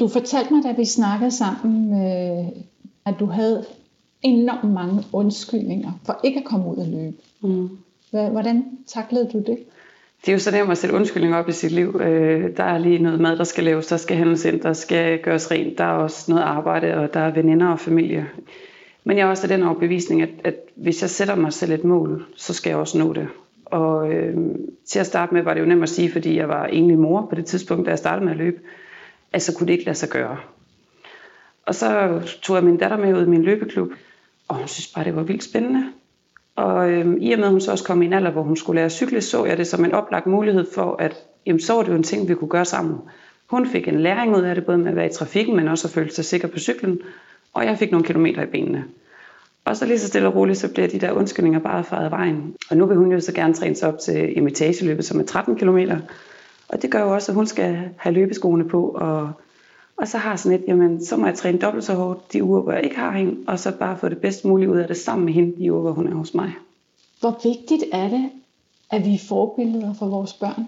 Du 0.00 0.08
fortalte 0.08 0.54
mig, 0.54 0.64
da 0.64 0.72
vi 0.72 0.84
snakkede 0.84 1.30
sammen, 1.30 1.92
øh, 1.92 2.46
at 3.06 3.14
du 3.20 3.26
havde 3.26 3.64
enormt 4.22 4.72
mange 4.72 5.02
undskyldninger 5.12 5.92
for 6.04 6.20
ikke 6.24 6.38
at 6.38 6.44
komme 6.44 6.66
ud 6.66 6.76
og 6.76 6.86
løbe. 6.86 7.16
Mm. 7.40 7.68
Hvordan 8.10 8.64
taklede 8.86 9.28
du 9.32 9.38
det? 9.38 9.58
Det 10.20 10.28
er 10.28 10.32
jo 10.32 10.38
så 10.38 10.50
nemt 10.50 10.70
at 10.70 10.78
sætte 10.78 10.96
undskyldninger 10.96 11.38
op 11.38 11.48
i 11.48 11.52
sit 11.52 11.72
liv. 11.72 12.00
Øh, 12.00 12.56
der 12.56 12.64
er 12.64 12.78
lige 12.78 12.98
noget 12.98 13.20
mad, 13.20 13.36
der 13.36 13.44
skal 13.44 13.64
laves, 13.64 13.86
der 13.86 13.96
skal 13.96 14.16
handles 14.16 14.44
ind, 14.44 14.60
der 14.60 14.72
skal 14.72 15.18
gøres 15.18 15.50
rent, 15.50 15.78
der 15.78 15.84
er 15.84 15.92
også 15.92 16.32
noget 16.32 16.44
arbejde, 16.44 16.94
og 16.94 17.14
der 17.14 17.20
er 17.20 17.34
veninder 17.34 17.68
og 17.68 17.80
familie. 17.80 18.26
Men 19.04 19.16
jeg 19.16 19.26
er 19.26 19.30
også 19.30 19.42
af 19.42 19.48
den 19.48 19.62
overbevisning, 19.62 20.22
at, 20.22 20.30
at 20.44 20.54
hvis 20.74 21.02
jeg 21.02 21.10
sætter 21.10 21.34
mig 21.34 21.52
selv 21.52 21.72
et 21.72 21.84
mål, 21.84 22.26
så 22.36 22.52
skal 22.52 22.70
jeg 22.70 22.78
også 22.78 22.98
nå 22.98 23.12
det. 23.12 23.28
Og 23.64 24.12
øh, 24.12 24.36
til 24.86 24.98
at 24.98 25.06
starte 25.06 25.34
med 25.34 25.42
var 25.42 25.54
det 25.54 25.60
jo 25.60 25.66
nemt 25.66 25.82
at 25.82 25.88
sige, 25.88 26.12
fordi 26.12 26.36
jeg 26.36 26.48
var 26.48 26.66
egentlig 26.66 26.98
mor 26.98 27.26
på 27.30 27.34
det 27.34 27.44
tidspunkt, 27.46 27.86
da 27.86 27.90
jeg 27.90 27.98
startede 27.98 28.24
med 28.24 28.32
at 28.32 28.38
løbe 28.38 28.60
at 29.32 29.42
så 29.42 29.54
kunne 29.54 29.66
det 29.66 29.72
ikke 29.72 29.84
lade 29.84 29.98
sig 29.98 30.08
gøre. 30.08 30.38
Og 31.66 31.74
så 31.74 32.20
tog 32.42 32.56
jeg 32.56 32.64
min 32.64 32.76
datter 32.76 32.96
med 32.96 33.14
ud 33.14 33.26
i 33.26 33.28
min 33.28 33.42
løbeklub, 33.42 33.92
og 34.48 34.56
hun 34.56 34.68
synes 34.68 34.92
bare, 34.94 35.04
det 35.04 35.16
var 35.16 35.22
vildt 35.22 35.44
spændende. 35.44 35.84
Og 36.56 36.90
øhm, 36.90 37.18
i 37.20 37.32
og 37.32 37.38
med, 37.38 37.46
at 37.46 37.52
hun 37.52 37.60
så 37.60 37.70
også 37.70 37.84
kom 37.84 38.02
i 38.02 38.06
en 38.06 38.12
alder, 38.12 38.30
hvor 38.30 38.42
hun 38.42 38.56
skulle 38.56 38.74
lære 38.74 38.86
at 38.86 38.92
cykle, 38.92 39.20
så 39.20 39.44
jeg 39.44 39.56
det 39.56 39.66
som 39.66 39.84
en 39.84 39.92
oplagt 39.92 40.26
mulighed 40.26 40.66
for, 40.74 40.96
at 40.98 41.16
jamen, 41.46 41.60
så 41.60 41.74
var 41.74 41.82
det 41.82 41.88
jo 41.88 41.96
en 41.96 42.02
ting, 42.02 42.28
vi 42.28 42.34
kunne 42.34 42.48
gøre 42.48 42.64
sammen. 42.64 42.98
Hun 43.46 43.66
fik 43.66 43.88
en 43.88 44.00
læring 44.00 44.36
ud 44.36 44.42
af 44.42 44.54
det, 44.54 44.66
både 44.66 44.78
med 44.78 44.88
at 44.90 44.96
være 44.96 45.06
i 45.06 45.12
trafikken, 45.12 45.56
men 45.56 45.68
også 45.68 45.88
at 45.88 45.92
føle 45.92 46.12
sig 46.12 46.24
sikker 46.24 46.48
på 46.48 46.58
cyklen. 46.58 47.00
Og 47.52 47.64
jeg 47.64 47.78
fik 47.78 47.90
nogle 47.90 48.06
kilometer 48.06 48.42
i 48.42 48.46
benene. 48.46 48.84
Og 49.64 49.76
så 49.76 49.86
lige 49.86 49.98
så 49.98 50.08
stille 50.08 50.28
og 50.28 50.34
roligt, 50.34 50.58
så 50.58 50.72
bliver 50.72 50.88
de 50.88 51.00
der 51.00 51.12
undskyldninger 51.12 51.60
bare 51.60 51.84
fejret 51.84 52.04
af 52.04 52.10
vejen. 52.10 52.54
Og 52.70 52.76
nu 52.76 52.86
vil 52.86 52.96
hun 52.96 53.12
jo 53.12 53.20
så 53.20 53.32
gerne 53.32 53.54
træne 53.54 53.74
sig 53.76 53.88
op 53.88 53.98
til 53.98 54.36
imitageløbet, 54.36 55.04
som 55.04 55.20
er 55.20 55.24
13 55.24 55.56
kilometer. 55.56 55.98
Og 56.72 56.82
det 56.82 56.90
gør 56.90 57.02
jo 57.02 57.14
også, 57.14 57.32
at 57.32 57.36
hun 57.36 57.46
skal 57.46 57.78
have 57.96 58.14
løbeskoene 58.14 58.68
på, 58.68 58.88
og, 58.88 59.30
og 59.96 60.08
så 60.08 60.18
har 60.18 60.36
sådan 60.36 60.60
et, 60.60 60.64
jamen, 60.68 61.04
så 61.04 61.16
må 61.16 61.26
jeg 61.26 61.34
træne 61.34 61.58
dobbelt 61.58 61.84
så 61.84 61.94
hårdt 61.94 62.32
de 62.32 62.44
uger, 62.44 62.60
hvor 62.62 62.72
jeg 62.72 62.84
ikke 62.84 62.96
har 62.96 63.12
hende, 63.18 63.36
og 63.46 63.58
så 63.58 63.72
bare 63.78 63.98
få 63.98 64.08
det 64.08 64.18
bedst 64.18 64.44
muligt 64.44 64.70
ud 64.70 64.78
af 64.78 64.86
det 64.88 64.96
sammen 64.96 65.24
med 65.24 65.32
hende 65.32 65.56
de 65.56 65.72
uger, 65.72 65.82
hvor 65.82 65.92
hun 65.92 66.06
er 66.06 66.14
hos 66.14 66.34
mig. 66.34 66.52
Hvor 67.20 67.40
vigtigt 67.48 67.84
er 67.92 68.08
det, 68.08 68.30
at 68.90 69.04
vi 69.04 69.14
er 69.14 69.18
forbilleder 69.28 69.94
for 69.94 70.06
vores 70.06 70.32
børn? 70.32 70.66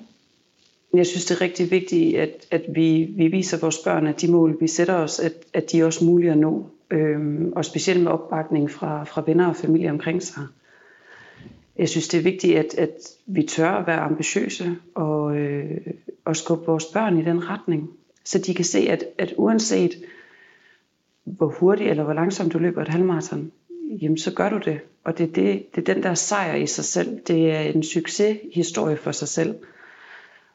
Jeg 0.94 1.06
synes, 1.06 1.24
det 1.24 1.34
er 1.34 1.40
rigtig 1.40 1.70
vigtigt, 1.70 2.18
at, 2.18 2.46
at 2.50 2.62
vi, 2.74 3.14
vi 3.16 3.28
viser 3.28 3.58
vores 3.58 3.78
børn, 3.78 4.06
at 4.06 4.20
de 4.20 4.30
mål, 4.30 4.56
vi 4.60 4.68
sætter 4.68 4.94
os, 4.94 5.20
at, 5.20 5.32
at 5.52 5.72
de 5.72 5.80
er 5.80 5.84
også 5.84 6.04
mulige 6.04 6.32
at 6.32 6.38
nå. 6.38 6.66
Øhm, 6.90 7.52
og 7.56 7.64
specielt 7.64 8.02
med 8.02 8.12
opbakning 8.12 8.70
fra, 8.70 9.04
fra 9.04 9.22
venner 9.26 9.46
og 9.46 9.56
familie 9.56 9.90
omkring 9.90 10.22
sig. 10.22 10.42
Jeg 11.78 11.88
synes, 11.88 12.08
det 12.08 12.18
er 12.18 12.22
vigtigt, 12.22 12.58
at, 12.58 12.74
at 12.74 12.90
vi 13.26 13.42
tør 13.42 13.70
at 13.70 13.86
være 13.86 14.00
ambitiøse 14.00 14.76
og, 14.94 15.36
øh, 15.36 15.80
og 16.24 16.36
skubbe 16.36 16.66
vores 16.66 16.84
børn 16.84 17.18
i 17.18 17.24
den 17.24 17.48
retning. 17.48 17.90
Så 18.24 18.38
de 18.38 18.54
kan 18.54 18.64
se, 18.64 18.78
at, 18.78 19.04
at 19.18 19.34
uanset 19.36 19.92
hvor 21.24 21.48
hurtigt 21.48 21.90
eller 21.90 22.04
hvor 22.04 22.12
langsomt 22.12 22.52
du 22.52 22.58
løber 22.58 22.82
et 22.82 22.88
halvmarathon, 22.88 23.52
jamen 24.02 24.18
så 24.18 24.34
gør 24.34 24.48
du 24.48 24.58
det. 24.58 24.80
Og 25.04 25.18
det 25.18 25.28
er, 25.28 25.32
det, 25.32 25.74
det 25.74 25.88
er 25.88 25.94
den 25.94 26.02
der 26.02 26.14
sejr 26.14 26.54
i 26.54 26.66
sig 26.66 26.84
selv. 26.84 27.20
Det 27.26 27.50
er 27.50 27.60
en 27.60 27.82
succeshistorie 27.82 28.96
for 28.96 29.12
sig 29.12 29.28
selv. 29.28 29.54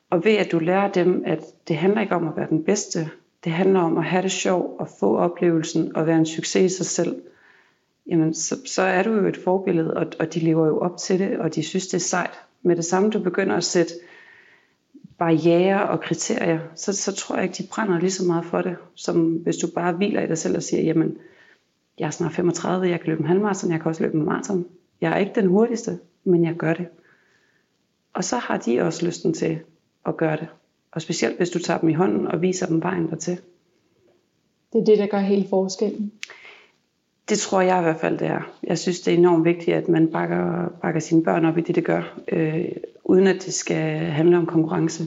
Og 0.09 0.25
ved 0.25 0.33
at 0.33 0.51
du 0.51 0.59
lærer 0.59 0.91
dem, 0.91 1.23
at 1.25 1.43
det 1.67 1.75
handler 1.75 2.01
ikke 2.01 2.15
om 2.15 2.27
at 2.27 2.37
være 2.37 2.49
den 2.49 2.63
bedste, 2.63 3.09
det 3.43 3.51
handler 3.51 3.79
om 3.79 3.97
at 3.97 4.03
have 4.03 4.23
det 4.23 4.31
sjov 4.31 4.75
og 4.79 4.87
få 4.99 5.17
oplevelsen 5.17 5.95
og 5.95 6.07
være 6.07 6.17
en 6.17 6.25
succes 6.25 6.73
i 6.73 6.75
sig 6.77 6.85
selv– 6.85 7.21
jamen 8.09 8.33
så, 8.33 8.55
så 8.65 8.81
er 8.81 9.03
du 9.03 9.13
jo 9.13 9.27
et 9.27 9.37
forbillede, 9.37 9.93
og, 9.93 10.07
og 10.19 10.33
de 10.33 10.39
lever 10.39 10.67
jo 10.67 10.79
op 10.79 10.97
til 10.97 11.19
det, 11.19 11.39
og 11.39 11.55
de 11.55 11.63
synes, 11.63 11.87
det 11.87 11.93
er 11.93 11.99
sejt. 11.99 12.39
Med 12.61 12.75
det 12.75 12.85
samme, 12.85 13.09
du 13.09 13.19
begynder 13.19 13.55
at 13.55 13.63
sætte 13.63 13.93
barriere 15.17 15.89
og 15.89 16.01
kriterier, 16.01 16.59
så, 16.75 16.93
så 16.93 17.11
tror 17.11 17.35
jeg 17.35 17.43
ikke, 17.43 17.63
de 17.63 17.67
brænder 17.71 17.99
lige 17.99 18.11
så 18.11 18.25
meget 18.25 18.45
for 18.45 18.61
det, 18.61 18.75
som 18.95 19.31
hvis 19.33 19.57
du 19.57 19.67
bare 19.75 19.93
hviler 19.93 20.21
i 20.21 20.27
dig 20.27 20.37
selv 20.37 20.55
og 20.55 20.63
siger, 20.63 20.83
jamen, 20.83 21.17
jeg 21.99 22.05
er 22.05 22.11
snart 22.11 22.33
35, 22.33 22.89
jeg 22.89 22.99
kan 22.99 23.09
løbe 23.09 23.21
en 23.21 23.27
halvmarathon, 23.27 23.71
jeg 23.71 23.79
kan 23.79 23.89
også 23.89 24.03
løbe 24.03 24.17
en 24.17 24.25
maraton. 24.25 24.65
Jeg 25.01 25.11
er 25.11 25.17
ikke 25.17 25.31
den 25.35 25.47
hurtigste, 25.47 25.99
men 26.23 26.43
jeg 26.43 26.55
gør 26.55 26.73
det. 26.73 26.87
Og 28.13 28.23
så 28.23 28.37
har 28.37 28.57
de 28.57 28.81
også 28.81 29.05
lysten 29.05 29.33
til 29.33 29.59
at 30.05 30.17
gøre 30.17 30.37
det. 30.37 30.47
Og 30.91 31.01
specielt 31.01 31.37
hvis 31.37 31.49
du 31.49 31.59
tager 31.59 31.79
dem 31.79 31.89
i 31.89 31.93
hånden 31.93 32.27
og 32.27 32.41
viser 32.41 32.65
dem 32.65 32.83
vejen 32.83 33.09
dertil. 33.09 33.39
Det 34.73 34.81
er 34.81 34.85
det, 34.85 34.97
der 34.97 35.07
gør 35.07 35.19
hele 35.19 35.47
forskellen. 35.49 36.11
Det 37.29 37.39
tror 37.39 37.61
jeg 37.61 37.79
i 37.79 37.83
hvert 37.83 37.99
fald, 37.99 38.17
det 38.17 38.27
er. 38.27 38.51
Jeg 38.63 38.77
synes, 38.79 38.99
det 38.99 39.13
er 39.13 39.17
enormt 39.17 39.45
vigtigt, 39.45 39.77
at 39.77 39.89
man 39.89 40.07
bakker, 40.07 40.67
bakker 40.81 40.99
sine 40.99 41.23
børn 41.23 41.45
op 41.45 41.57
i 41.57 41.61
det, 41.61 41.75
det 41.75 41.83
gør, 41.83 42.17
øh, 42.27 42.65
uden 43.03 43.27
at 43.27 43.45
det 43.45 43.53
skal 43.53 43.99
handle 43.99 44.37
om 44.37 44.45
konkurrence. 44.45 45.03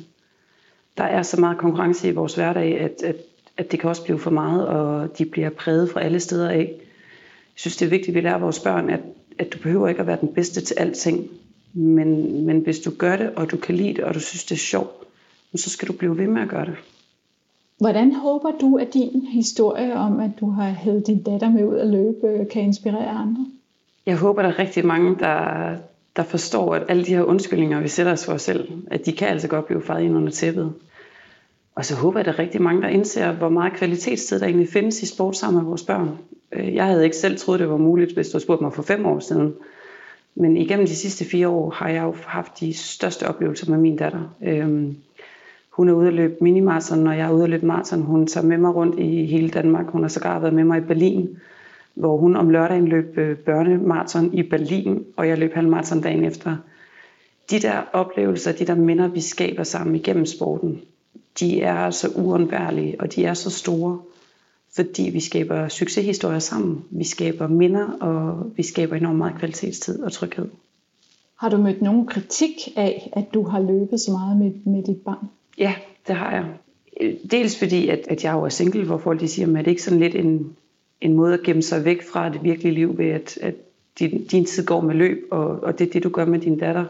Der 0.97 1.05
er 1.05 1.23
så 1.23 1.41
meget 1.41 1.59
konkurrence 1.59 2.09
i 2.09 2.13
vores 2.13 2.35
hverdag, 2.35 2.81
at, 2.81 3.03
at, 3.03 3.17
at 3.57 3.73
det 3.73 3.81
kan 3.81 3.89
også 3.91 4.05
blive 4.05 4.19
for 4.19 4.31
meget, 4.31 4.67
og 4.67 5.19
de 5.19 5.25
bliver 5.25 5.51
præget 5.51 5.91
fra 5.91 6.01
alle 6.03 6.21
steder 6.21 6.51
af. 6.51 6.73
Jeg 6.77 7.55
synes, 7.55 7.77
det 7.77 7.87
er 7.87 7.91
vigtigt, 7.91 8.09
at 8.09 8.15
vi 8.15 8.29
lærer 8.29 8.39
vores 8.39 8.61
børn, 8.61 8.91
at, 8.91 9.01
at 9.39 9.53
du 9.53 9.59
behøver 9.59 9.89
ikke 9.89 10.01
at 10.01 10.07
være 10.07 10.19
den 10.21 10.35
bedste 10.35 10.61
til 10.61 10.75
alting. 10.75 11.29
Men, 11.73 12.43
men 12.47 12.61
hvis 12.61 12.79
du 12.79 12.91
gør 12.99 13.17
det, 13.17 13.31
og 13.37 13.51
du 13.51 13.57
kan 13.57 13.75
lide 13.75 13.95
det, 13.95 14.05
og 14.05 14.15
du 14.15 14.21
synes, 14.21 14.45
det 14.45 14.55
er 14.55 14.59
sjovt, 14.59 14.91
så 15.55 15.71
skal 15.71 15.89
du 15.89 15.93
blive 15.93 16.19
ved 16.19 16.27
med 16.27 16.43
at 16.43 16.49
gøre 16.49 16.65
det. 16.65 16.77
Hvordan 17.81 18.13
håber 18.15 18.51
du, 18.61 18.77
at 18.77 18.95
din 18.95 19.27
historie 19.33 19.95
om, 19.95 20.21
at 20.21 20.31
du 20.41 20.51
har 20.51 20.71
hævet 20.71 21.07
din 21.07 21.23
datter 21.23 21.51
med 21.51 21.65
ud 21.65 21.77
at 21.77 21.87
løbe, 21.87 22.27
øh, 22.27 22.49
kan 22.49 22.63
inspirere 22.63 23.09
andre? 23.09 23.47
Jeg 24.07 24.17
håber, 24.17 24.43
der 24.43 24.49
er 24.49 24.59
rigtig 24.59 24.87
mange, 24.87 25.17
der, 25.19 25.77
der 26.17 26.23
forstår, 26.23 26.75
at 26.75 26.83
alle 26.89 27.05
de 27.05 27.15
her 27.15 27.23
undskyldninger, 27.23 27.81
vi 27.81 27.89
sætter 27.89 28.13
os 28.13 28.25
for 28.25 28.33
os 28.33 28.43
selv, 28.43 28.69
at 28.91 29.07
de 29.07 29.13
kan 29.13 29.29
altså 29.29 29.49
godt 29.49 29.67
blive 29.67 29.83
fejret 29.83 30.03
ind 30.03 30.17
under 30.17 30.31
tæppet. 30.31 30.73
Og 31.75 31.85
så 31.85 31.95
håber 31.95 32.19
jeg, 32.19 32.29
at 32.29 32.37
der 32.37 32.43
er 32.43 32.45
rigtig 32.45 32.63
mange, 32.63 32.83
der 32.83 32.89
indser, 32.89 33.33
hvor 33.33 33.49
meget 33.49 33.73
kvalitetstid 33.73 34.41
der 34.41 34.47
egentlig 34.47 34.69
findes 34.69 35.03
i 35.03 35.07
sport 35.07 35.37
sammen 35.37 35.63
med 35.63 35.69
vores 35.69 35.83
børn. 35.83 36.19
Øh, 36.53 36.75
jeg 36.75 36.87
havde 36.87 37.05
ikke 37.05 37.17
selv 37.17 37.39
troet, 37.39 37.61
det 37.61 37.71
var 37.71 37.77
muligt, 37.77 38.15
hvis 38.15 38.29
du 38.29 38.35
havde 38.35 38.45
spurgt 38.45 38.61
mig 38.61 38.73
for 38.73 38.83
fem 38.83 39.07
år 39.07 39.19
siden. 39.19 39.55
Men 40.35 40.57
igennem 40.57 40.87
de 40.87 40.97
sidste 40.97 41.25
fire 41.25 41.49
år 41.49 41.71
har 41.71 41.89
jeg 41.89 42.03
jo 42.03 42.15
haft 42.27 42.61
de 42.61 42.75
største 42.75 43.29
oplevelser 43.29 43.71
med 43.71 43.79
min 43.79 43.97
datter. 43.97 44.21
Øhm, 44.43 44.97
hun 45.71 45.89
er 45.89 45.93
ude 45.93 46.09
at 46.09 46.15
løbe 46.15 46.35
minimarathon, 46.41 47.07
og 47.07 47.19
jeg 47.19 47.27
er 47.27 47.33
ude 47.33 47.45
at 47.45 47.51
løbe 47.51 47.67
maraton. 47.67 48.03
Hun 48.03 48.27
tager 48.27 48.47
med 48.47 48.59
mig 48.59 48.75
rundt 48.75 48.99
i 48.99 49.27
hele 49.27 49.49
Danmark. 49.49 49.91
Hun 49.91 50.03
har 50.03 50.09
sågar 50.09 50.39
været 50.39 50.55
med 50.55 50.65
mig 50.65 50.79
i 50.79 50.85
Berlin, 50.85 51.39
hvor 51.95 52.17
hun 52.17 52.37
om 52.37 52.51
lørdagen 52.51 52.89
løb 52.89 53.19
øh, 53.19 53.37
børnemarathon 53.37 53.79
børnemaraton 53.79 54.35
i 54.35 54.43
Berlin, 54.43 55.05
og 55.17 55.29
jeg 55.29 55.39
løb 55.39 55.55
halvmaraton 55.55 56.01
dagen 56.01 56.25
efter. 56.25 56.57
De 57.51 57.59
der 57.59 57.83
oplevelser, 57.93 58.53
de 58.53 58.67
der 58.67 58.75
minder, 58.75 59.09
vi 59.09 59.21
skaber 59.21 59.63
sammen 59.63 59.95
igennem 59.95 60.27
sporten, 60.27 60.81
de 61.41 61.61
er 61.61 61.91
så 61.91 62.09
uundværlige, 62.17 63.01
og 63.01 63.15
de 63.15 63.25
er 63.25 63.35
så 63.35 63.51
store, 63.51 63.99
fordi 64.77 65.11
vi 65.13 65.21
skaber 65.21 65.69
succeshistorier 65.69 66.39
sammen. 66.39 66.85
Vi 66.91 67.05
skaber 67.05 67.47
minder, 67.47 67.87
og 68.01 68.53
vi 68.57 68.63
skaber 68.63 68.97
enormt 68.97 69.19
meget 69.19 69.39
kvalitetstid 69.39 70.03
og 70.03 70.13
tryghed. 70.13 70.49
Har 71.37 71.49
du 71.49 71.57
mødt 71.57 71.83
nogen 71.83 72.07
kritik 72.07 72.53
af, 72.77 73.11
at 73.13 73.25
du 73.35 73.43
har 73.43 73.61
løbet 73.61 74.01
så 74.01 74.11
meget 74.11 74.37
med, 74.37 74.73
med 74.73 74.83
dit 74.83 75.01
barn? 75.05 75.29
Ja, 75.61 75.75
det 76.07 76.17
har 76.17 76.33
jeg. 76.33 76.45
Dels 77.31 77.59
fordi, 77.59 77.89
at, 77.89 78.01
at 78.09 78.25
jeg 78.25 78.33
jo 78.33 78.43
er 78.43 78.49
single, 78.49 78.85
hvor 78.85 78.99
folk 78.99 79.21
de 79.21 79.29
siger, 79.29 79.59
at 79.59 79.65
det 79.65 79.71
ikke 79.71 79.83
sådan 79.83 80.01
lidt 80.01 80.15
en, 80.15 80.57
en 81.01 81.15
måde 81.15 81.35
at 81.35 81.43
gemme 81.43 81.63
sig 81.63 81.85
væk 81.85 82.03
fra 82.13 82.29
det 82.29 82.45
virkelige 82.45 82.75
liv 82.75 82.99
ved, 82.99 83.07
at, 83.07 83.39
at 83.43 83.55
din, 83.99 84.25
din 84.25 84.45
tid 84.45 84.67
går 84.67 84.81
med 84.81 84.95
løb, 84.95 85.19
og, 85.31 85.47
og 85.47 85.79
det 85.79 85.87
er 85.87 85.91
det, 85.91 86.05
du 86.05 86.09
gør 86.09 86.25
med 86.25 86.39
din 86.39 86.59
datter. 86.59 86.85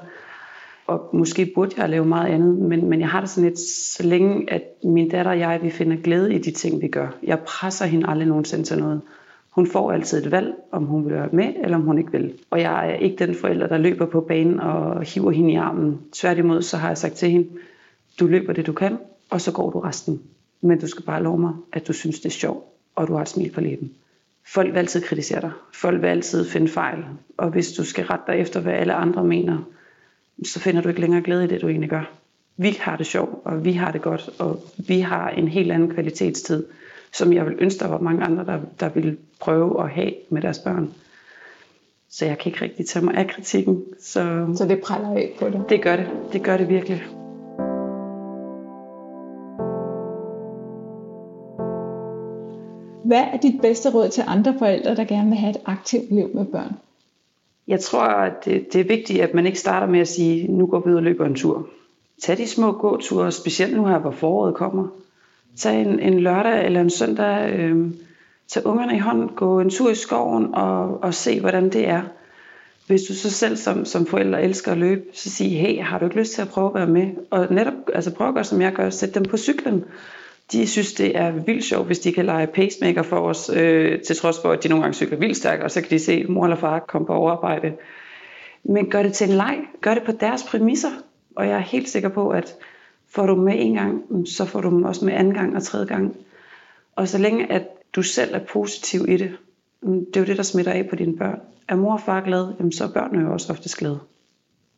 Og 0.87 1.11
måske 1.12 1.52
burde 1.54 1.74
jeg 1.78 1.88
lave 1.88 2.04
meget 2.04 2.33
andet, 2.33 2.59
men, 2.59 2.88
men 2.88 3.00
jeg 3.00 3.09
har 3.09 3.20
det 3.20 3.30
sådan 3.30 3.48
lidt, 3.48 3.59
så 3.59 4.02
længe 4.02 4.52
at 4.52 4.62
min 4.85 5.09
datter 5.09 5.30
og 5.33 5.38
jeg, 5.38 5.59
vi 5.62 5.70
finder 5.70 5.96
glæde 5.96 6.35
i 6.35 6.38
de 6.38 6.50
ting, 6.50 6.83
vi 6.83 6.88
gør. 6.88 7.09
Jeg 7.22 7.38
presser 7.38 7.87
hende 7.87 8.09
aldrig 8.09 8.28
nogensinde 8.28 8.64
til 8.64 8.78
noget. 8.78 9.00
Hun 9.50 9.66
får 9.66 9.92
altid 9.92 10.26
et 10.26 10.30
valg, 10.30 10.54
om 10.72 10.85
hun 10.85 11.04
vil 11.04 11.14
være 11.14 11.28
med, 11.33 11.52
eller 11.64 11.76
om 11.76 11.83
hun 11.83 11.98
ikke 11.98 12.12
vil. 12.12 12.33
Og 12.50 12.61
jeg 12.61 12.90
er 12.90 12.94
ikke 12.94 13.26
den 13.26 13.35
forælder, 13.35 13.66
der 13.66 13.78
løber 13.78 14.06
på 14.06 14.20
banen 14.20 14.61
og 14.61 15.02
hiver 15.02 15.30
hende 15.30 15.52
i 15.52 15.56
armen. 15.56 15.98
Tværtimod, 16.12 16.62
så 16.62 16.76
har 16.76 16.88
jeg 16.88 16.98
sagt 16.98 17.14
til 17.14 17.30
hende, 17.30 17.48
du 18.20 18.26
løber 18.26 18.52
det, 18.52 18.66
du 18.66 18.72
kan, 18.72 18.98
og 19.30 19.40
så 19.40 19.52
går 19.52 19.70
du 19.70 19.80
resten. 19.80 20.22
Men 20.61 20.80
du 20.80 20.87
skal 20.87 21.04
bare 21.04 21.22
love 21.22 21.38
mig, 21.38 21.52
at 21.72 21.88
du 21.88 21.92
synes, 21.92 22.20
det 22.20 22.26
er 22.26 22.30
sjovt, 22.30 22.64
og 22.94 23.09
du 23.09 23.14
har 23.14 23.22
et 23.22 23.28
smil 23.28 23.50
på 23.50 23.61
læben. 23.61 23.92
Folk 24.46 24.72
vil 24.72 24.78
altid 24.78 25.02
kritisere 25.02 25.40
dig. 25.40 25.50
Folk 25.74 26.02
vil 26.02 26.09
altid 26.09 26.48
finde 26.48 26.68
fejl. 26.68 27.04
Og 27.37 27.50
hvis 27.50 27.72
du 27.72 27.85
skal 27.85 28.04
rette 28.04 28.33
dig 28.33 28.40
efter, 28.40 28.61
hvad 28.61 28.72
alle 28.72 28.94
andre 28.94 29.24
mener, 29.24 29.59
så 30.44 30.61
finder 30.61 30.83
du 30.83 30.88
ikke 30.88 31.00
længere 31.00 31.22
glæde 31.22 31.44
i 31.44 31.48
det, 31.48 31.62
du 31.62 31.68
egentlig 31.68 31.90
gør. 31.90 32.12
Vi 32.56 32.76
har 32.80 32.96
det 32.96 33.06
sjovt, 33.06 33.38
og 33.44 33.64
vi 33.64 33.72
har 33.72 33.92
det 33.92 34.02
godt, 34.02 34.30
og 34.38 34.62
vi 34.88 35.00
har 35.00 35.28
en 35.30 35.48
helt 35.48 35.72
anden 35.72 35.90
kvalitetstid, 35.90 36.66
som 37.12 37.33
jeg 37.33 37.46
vil 37.46 37.56
ønske, 37.59 37.78
der 37.78 37.88
var 37.88 37.98
mange 37.98 38.24
andre, 38.24 38.44
der, 38.44 38.61
der 38.80 38.88
ville 38.88 39.16
prøve 39.40 39.83
at 39.85 39.90
have 39.90 40.12
med 40.30 40.42
deres 40.42 40.59
børn. 40.59 40.90
Så 42.11 42.26
jeg 42.26 42.38
kan 42.38 42.52
ikke 42.52 42.64
rigtig 42.64 42.87
tage 42.87 43.04
mig 43.04 43.14
af 43.14 43.28
kritikken. 43.28 43.85
Så, 44.00 44.46
så 44.56 44.66
det 44.68 44.80
præller 44.80 45.11
af 45.11 45.37
på 45.38 45.48
det? 45.48 45.64
Det 45.68 45.83
gør 45.83 45.96
det. 45.96 46.09
Det 46.33 46.42
gør 46.42 46.56
det 46.56 46.68
virkelig. 46.68 47.02
Hvad 53.10 53.24
er 53.32 53.36
dit 53.36 53.60
bedste 53.60 53.90
råd 53.90 54.08
til 54.08 54.24
andre 54.26 54.54
forældre, 54.58 54.94
der 54.96 55.04
gerne 55.04 55.28
vil 55.28 55.38
have 55.38 55.50
et 55.50 55.60
aktivt 55.64 56.10
liv 56.10 56.30
med 56.34 56.44
børn? 56.44 56.72
Jeg 57.68 57.80
tror, 57.80 58.02
at 58.02 58.44
det, 58.44 58.72
det 58.72 58.80
er 58.80 58.84
vigtigt, 58.84 59.20
at 59.20 59.34
man 59.34 59.46
ikke 59.46 59.58
starter 59.58 59.86
med 59.86 60.00
at 60.00 60.08
sige, 60.08 60.52
nu 60.52 60.66
går 60.66 60.80
vi 60.80 60.90
ud 60.90 60.94
og 60.94 61.02
løber 61.02 61.26
en 61.26 61.34
tur. 61.34 61.68
Tag 62.22 62.38
de 62.38 62.46
små 62.46 62.72
gåture, 62.72 63.32
specielt 63.32 63.76
nu 63.76 63.86
her, 63.86 63.98
hvor 63.98 64.10
foråret 64.10 64.54
kommer. 64.54 64.88
Tag 65.56 65.80
en, 65.80 66.00
en 66.00 66.20
lørdag 66.20 66.66
eller 66.66 66.80
en 66.80 66.90
søndag, 66.90 67.52
øh, 67.52 67.90
tag 68.48 68.66
ungerne 68.66 68.96
i 68.96 68.98
hånden, 68.98 69.28
gå 69.28 69.60
en 69.60 69.70
tur 69.70 69.90
i 69.90 69.94
skoven 69.94 70.54
og, 70.54 71.02
og 71.02 71.14
se, 71.14 71.40
hvordan 71.40 71.64
det 71.64 71.88
er. 71.88 72.02
Hvis 72.86 73.02
du 73.02 73.14
så 73.14 73.30
selv 73.30 73.56
som, 73.56 73.84
som 73.84 74.06
forælder 74.06 74.38
elsker 74.38 74.72
at 74.72 74.78
løbe, 74.78 75.02
så 75.14 75.30
sig, 75.30 75.60
hey, 75.60 75.82
har 75.82 75.98
du 75.98 76.04
ikke 76.04 76.18
lyst 76.18 76.32
til 76.32 76.42
at 76.42 76.48
prøve 76.48 76.68
at 76.68 76.74
være 76.74 76.86
med? 76.86 77.10
Og 77.30 77.46
netop 77.50 77.74
altså 77.94 78.14
prøv 78.14 78.28
at 78.28 78.34
gøre, 78.34 78.44
som 78.44 78.60
jeg 78.60 78.72
gør, 78.72 78.90
sæt 78.90 79.14
dem 79.14 79.24
på 79.24 79.36
cyklen 79.36 79.84
de 80.52 80.66
synes, 80.66 80.92
det 80.92 81.16
er 81.16 81.30
vildt 81.30 81.64
sjovt, 81.64 81.86
hvis 81.86 81.98
de 81.98 82.12
kan 82.12 82.26
lege 82.26 82.46
pacemaker 82.46 83.02
for 83.02 83.16
os, 83.16 83.50
øh, 83.54 84.00
til 84.02 84.16
trods 84.16 84.40
for, 84.42 84.52
at 84.52 84.62
de 84.62 84.68
nogle 84.68 84.82
gange 84.82 84.94
cykler 84.94 85.18
vildt 85.18 85.36
stærkt, 85.36 85.62
og 85.62 85.70
så 85.70 85.80
kan 85.80 85.90
de 85.90 85.98
se 85.98 86.24
mor 86.24 86.44
eller 86.44 86.56
far 86.56 86.78
komme 86.78 87.06
på 87.06 87.12
overarbejde. 87.12 87.72
Men 88.64 88.90
gør 88.90 89.02
det 89.02 89.12
til 89.12 89.30
en 89.30 89.36
leg. 89.36 89.58
Gør 89.80 89.94
det 89.94 90.02
på 90.02 90.12
deres 90.12 90.42
præmisser. 90.42 90.90
Og 91.36 91.46
jeg 91.46 91.54
er 91.54 91.58
helt 91.58 91.88
sikker 91.88 92.08
på, 92.08 92.30
at 92.30 92.54
får 93.08 93.26
du 93.26 93.34
med 93.34 93.54
en 93.56 93.74
gang, 93.74 94.02
så 94.28 94.44
får 94.44 94.60
du 94.60 94.70
dem 94.70 94.82
også 94.82 95.04
med 95.04 95.14
anden 95.14 95.34
gang 95.34 95.56
og 95.56 95.62
tredje 95.62 95.86
gang. 95.86 96.16
Og 96.96 97.08
så 97.08 97.18
længe 97.18 97.52
at 97.52 97.62
du 97.92 98.02
selv 98.02 98.34
er 98.34 98.40
positiv 98.52 99.08
i 99.08 99.16
det, 99.16 99.36
mm, 99.82 100.04
det 100.04 100.16
er 100.16 100.20
jo 100.20 100.26
det, 100.26 100.36
der 100.36 100.42
smitter 100.42 100.72
af 100.72 100.86
på 100.90 100.96
dine 100.96 101.16
børn. 101.16 101.40
Er 101.68 101.76
mor 101.76 101.92
og 101.92 102.00
far 102.00 102.20
glad, 102.20 102.52
jamen 102.58 102.72
så 102.72 102.84
er 102.84 102.88
børnene 102.88 103.24
jo 103.24 103.32
også 103.32 103.52
ofte 103.52 103.68
glade. 103.78 104.00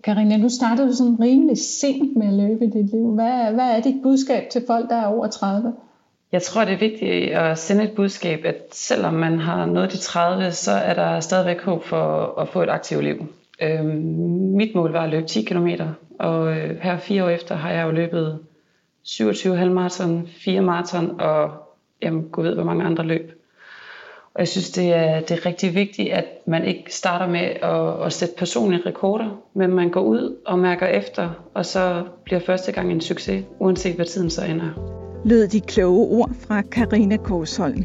Karina, 0.04 0.36
nu 0.36 0.48
startede 0.48 0.88
du 0.88 0.92
sådan 0.92 1.20
rimelig 1.20 1.58
sent 1.58 2.16
med 2.16 2.26
at 2.26 2.32
løbe 2.32 2.64
i 2.64 2.70
dit 2.70 2.90
liv. 2.90 3.14
Hvad, 3.14 3.52
hvad 3.52 3.76
er 3.76 3.80
dit 3.80 4.02
budskab 4.02 4.50
til 4.50 4.64
folk, 4.66 4.90
der 4.90 4.96
er 4.96 5.06
over 5.06 5.26
30? 5.26 5.72
Jeg 6.32 6.42
tror, 6.42 6.64
det 6.64 6.74
er 6.74 6.78
vigtigt 6.78 7.32
at 7.32 7.58
sende 7.58 7.84
et 7.84 7.92
budskab, 7.96 8.44
at 8.44 8.56
selvom 8.70 9.14
man 9.14 9.38
har 9.38 9.66
nået 9.66 9.92
de 9.92 9.98
30, 9.98 10.52
så 10.52 10.72
er 10.72 10.94
der 10.94 11.20
stadigvæk 11.20 11.62
håb 11.62 11.84
for 11.84 12.38
at 12.40 12.48
få 12.48 12.62
et 12.62 12.68
aktivt 12.68 13.04
liv. 13.04 13.26
Øhm, 13.62 13.86
mit 14.56 14.74
mål 14.74 14.92
var 14.92 15.04
at 15.04 15.10
løbe 15.10 15.26
10 15.26 15.42
km, 15.42 15.68
og 16.18 16.52
øh, 16.52 16.76
her 16.80 16.98
fire 16.98 17.24
år 17.24 17.28
efter 17.28 17.54
har 17.54 17.70
jeg 17.70 17.86
jo 17.86 17.90
løbet 17.90 18.38
27 19.02 19.56
halvmarathon, 19.56 20.26
4 20.26 20.60
maraton 20.60 21.20
og 21.20 21.50
jamen, 22.02 22.28
gå 22.28 22.42
ved, 22.42 22.54
hvor 22.54 22.64
mange 22.64 22.84
andre 22.84 23.04
løb. 23.04 23.41
Og 24.34 24.40
jeg 24.40 24.48
synes, 24.48 24.70
det 24.70 24.92
er, 24.94 25.20
det 25.20 25.30
er 25.30 25.46
rigtig 25.46 25.74
vigtigt, 25.74 26.12
at 26.12 26.24
man 26.46 26.64
ikke 26.64 26.94
starter 26.94 27.26
med 27.26 27.40
at, 27.40 28.06
at 28.06 28.12
sætte 28.12 28.34
personlige 28.38 28.82
rekorder, 28.86 29.42
men 29.54 29.70
man 29.70 29.90
går 29.90 30.00
ud 30.00 30.36
og 30.46 30.58
mærker 30.58 30.86
efter, 30.86 31.30
og 31.54 31.66
så 31.66 32.04
bliver 32.24 32.40
første 32.46 32.72
gang 32.72 32.92
en 32.92 33.00
succes, 33.00 33.44
uanset 33.58 33.94
hvad 33.94 34.06
tiden 34.06 34.30
så 34.30 34.44
ender. 34.44 34.70
Lød 35.24 35.48
de 35.48 35.60
kloge 35.60 36.18
ord 36.18 36.30
fra 36.40 36.62
Karina 36.62 37.16
Korsholm. 37.16 37.84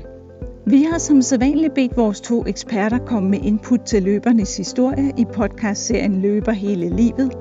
Vi 0.66 0.84
har 0.92 0.98
som 0.98 1.22
sædvanligt 1.22 1.74
bedt 1.74 1.98
vores 1.98 2.22
to 2.22 2.46
eksperter 2.48 2.98
komme 2.98 3.30
med 3.30 3.40
input 3.44 3.80
til 3.86 4.04
løbernes 4.04 4.58
historie 4.58 5.12
i 5.18 5.26
podcastserien 5.34 6.22
Løber 6.22 6.52
hele 6.52 6.90
livet, 6.96 7.32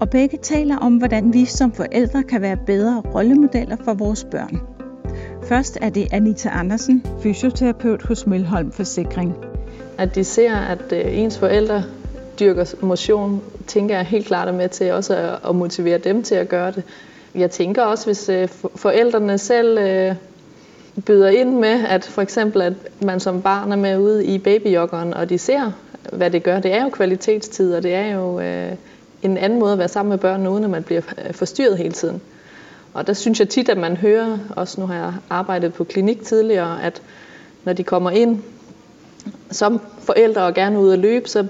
og 0.00 0.10
begge 0.10 0.38
taler 0.38 0.76
om, 0.76 0.96
hvordan 0.96 1.32
vi 1.32 1.44
som 1.44 1.72
forældre 1.72 2.22
kan 2.22 2.40
være 2.42 2.56
bedre 2.66 3.02
rollemodeller 3.14 3.76
for 3.84 3.94
vores 3.94 4.24
børn. 4.30 4.79
Først 5.42 5.78
er 5.80 5.90
det 5.90 6.08
Anita 6.12 6.48
Andersen, 6.48 7.06
fysioterapeut 7.22 8.02
hos 8.02 8.26
Mølholm 8.26 8.72
Forsikring. 8.72 9.34
At 9.98 10.14
de 10.14 10.24
ser, 10.24 10.56
at 10.56 10.92
øh, 10.92 11.18
ens 11.18 11.38
forældre 11.38 11.84
dyrker 12.40 12.64
motion, 12.80 13.42
tænker 13.66 13.96
jeg 13.96 14.04
helt 14.04 14.26
klart 14.26 14.48
er 14.48 14.52
med 14.52 14.68
til 14.68 14.92
også 14.92 15.38
at 15.48 15.54
motivere 15.54 15.98
dem 15.98 16.22
til 16.22 16.34
at 16.34 16.48
gøre 16.48 16.72
det. 16.72 16.82
Jeg 17.34 17.50
tænker 17.50 17.82
også, 17.82 18.06
hvis 18.06 18.28
øh, 18.28 18.48
forældrene 18.76 19.38
selv 19.38 19.78
øh, 19.78 20.14
byder 21.06 21.28
ind 21.28 21.58
med, 21.58 21.84
at 21.88 22.04
for 22.04 22.22
eksempel, 22.22 22.62
at 22.62 22.74
man 23.02 23.20
som 23.20 23.42
barn 23.42 23.72
er 23.72 23.76
med 23.76 23.98
ude 23.98 24.24
i 24.24 24.38
babyjoggeren, 24.38 25.14
og 25.14 25.28
de 25.28 25.38
ser, 25.38 25.72
hvad 26.12 26.30
det 26.30 26.42
gør. 26.42 26.60
Det 26.60 26.74
er 26.74 26.82
jo 26.82 26.88
kvalitetstid, 26.88 27.74
og 27.74 27.82
det 27.82 27.94
er 27.94 28.14
jo 28.14 28.38
en 29.22 29.36
anden 29.36 29.58
måde 29.58 29.72
at 29.72 29.78
være 29.78 29.88
sammen 29.88 30.10
med 30.10 30.18
børnene, 30.18 30.50
uden 30.50 30.64
at 30.64 30.70
man 30.70 30.82
bliver 30.82 31.00
forstyrret 31.32 31.78
hele 31.78 31.92
tiden. 31.92 32.20
Og 32.94 33.06
der 33.06 33.12
synes 33.12 33.40
jeg 33.40 33.48
tit, 33.48 33.68
at 33.68 33.78
man 33.78 33.96
hører, 33.96 34.38
også 34.56 34.80
nu 34.80 34.86
har 34.86 34.94
jeg 34.94 35.12
arbejdet 35.30 35.74
på 35.74 35.84
klinik 35.84 36.22
tidligere, 36.22 36.82
at 36.82 37.02
når 37.64 37.72
de 37.72 37.84
kommer 37.84 38.10
ind 38.10 38.42
som 39.50 39.80
forældre 39.98 40.42
og 40.42 40.54
gerne 40.54 40.80
ud 40.80 40.92
at 40.92 40.98
løbe, 40.98 41.28
så 41.28 41.46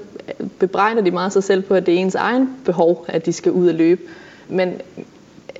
bebrejder 0.59 1.03
de 1.03 1.11
meget 1.11 1.33
sig 1.33 1.45
selv 1.45 1.63
på, 1.63 1.75
at 1.75 1.87
det 1.87 1.95
er 1.95 1.99
ens 1.99 2.15
egen 2.15 2.49
behov, 2.65 3.05
at 3.09 3.27
de 3.27 3.33
skal 3.33 3.53
ud 3.53 3.69
at 3.69 3.75
løbe. 3.75 4.03
Men 4.49 4.75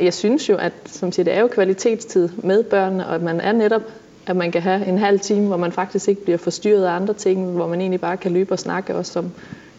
jeg 0.01 0.15
synes 0.15 0.49
jo, 0.49 0.57
at 0.57 0.73
som 0.87 1.13
siger, 1.13 1.25
det 1.25 1.35
er 1.35 1.41
jo 1.41 1.47
kvalitetstid 1.49 2.29
med 2.43 2.63
børnene, 2.63 3.07
og 3.07 3.15
at 3.15 3.23
man 3.23 3.41
er 3.41 3.53
netop, 3.53 3.83
at 4.27 4.37
man 4.37 4.53
kan 4.53 4.63
have 4.63 4.87
en 4.87 4.99
halv 4.99 5.21
time, 5.21 5.47
hvor 5.47 5.57
man 5.57 5.73
faktisk 5.73 6.09
ikke 6.09 6.25
bliver 6.25 6.39
forstyrret 6.39 6.85
af 6.85 6.91
andre 6.93 7.15
ting, 7.15 7.51
hvor 7.51 7.67
man 7.67 7.81
egentlig 7.81 8.01
bare 8.01 8.17
kan 8.17 8.33
løbe 8.33 8.53
og 8.53 8.59
snakke, 8.59 8.95
også 8.95 9.13
som, 9.13 9.31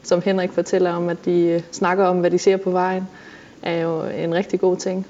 som 0.04 0.22
Henrik 0.22 0.52
fortæller 0.52 0.92
om, 0.92 1.10
at 1.10 1.26
de 1.26 1.42
øh, 1.42 1.62
snakker 1.72 2.06
om, 2.06 2.20
hvad 2.20 2.32
de 2.32 2.38
ser 2.38 2.58
på 2.58 2.72
vejen, 2.72 3.08
er 3.62 3.82
jo 3.82 4.04
en 4.04 4.34
rigtig 4.36 4.60
god 4.60 4.78
ting. 4.78 5.06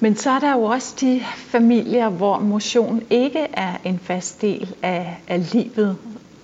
Men 0.00 0.16
så 0.16 0.30
er 0.30 0.38
der 0.38 0.52
jo 0.52 0.62
også 0.62 0.94
de 1.00 1.20
familier, 1.36 2.08
hvor 2.08 2.38
motion 2.38 3.02
ikke 3.10 3.46
er 3.52 3.72
en 3.84 3.98
fast 4.02 4.42
del 4.42 4.74
af, 4.82 5.20
af 5.28 5.52
livet. 5.52 5.96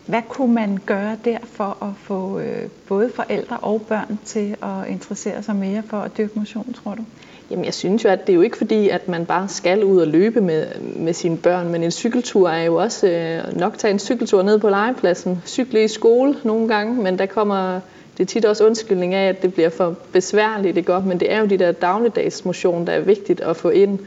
Hvad 0.07 0.23
kunne 0.29 0.55
man 0.55 0.79
gøre 0.87 1.17
der 1.25 1.38
for 1.45 1.77
at 1.83 1.88
få 2.03 2.38
øh, 2.38 2.69
både 2.88 3.11
forældre 3.14 3.57
og 3.57 3.83
børn 3.83 4.19
til 4.25 4.57
at 4.62 4.88
interessere 4.88 5.43
sig 5.43 5.57
mere 5.57 5.83
for 5.87 5.97
at 5.97 6.19
dyrke 6.19 6.38
motion, 6.38 6.73
tror 6.73 6.95
du? 6.95 7.03
Jamen 7.51 7.64
jeg 7.64 7.75
synes 7.75 8.05
jo, 8.05 8.09
at 8.09 8.27
det 8.27 8.33
er 8.33 8.35
jo 8.37 8.43
ikke 8.43 8.57
fordi, 8.57 8.88
at 8.88 9.09
man 9.09 9.27
bare 9.27 9.49
skal 9.49 9.85
ud 9.85 10.01
og 10.01 10.07
løbe 10.07 10.40
med, 10.40 10.67
med 10.97 11.12
sine 11.12 11.37
børn, 11.37 11.69
men 11.73 11.83
en 11.83 11.90
cykeltur 11.90 12.49
er 12.49 12.62
jo 12.62 12.75
også 12.77 13.09
øh, 13.09 13.59
nok 13.59 13.79
tage 13.79 13.93
en 13.93 13.99
cykeltur 13.99 14.43
ned 14.43 14.59
på 14.59 14.69
legepladsen, 14.69 15.43
cykle 15.47 15.85
i 15.85 15.88
skole 15.88 16.37
nogle 16.45 16.69
gange, 16.69 17.03
men 17.03 17.19
der 17.19 17.27
kommer 17.27 17.81
det 18.18 18.24
er 18.24 18.27
tit 18.27 18.44
også 18.44 18.66
undskyldning 18.66 19.14
af, 19.14 19.29
at 19.29 19.42
det 19.42 19.55
bliver 19.55 19.68
for 19.68 19.96
besværligt, 20.12 20.77
ikke? 20.77 20.92
godt, 20.92 21.07
men 21.07 21.20
det 21.20 21.33
er 21.33 21.40
jo 21.40 21.46
de 21.46 21.59
der 21.59 21.72
dagligdags 21.72 22.44
motion, 22.44 22.87
der 22.87 22.92
er 22.92 23.00
vigtigt 23.00 23.40
at 23.40 23.57
få 23.57 23.68
ind, 23.68 23.98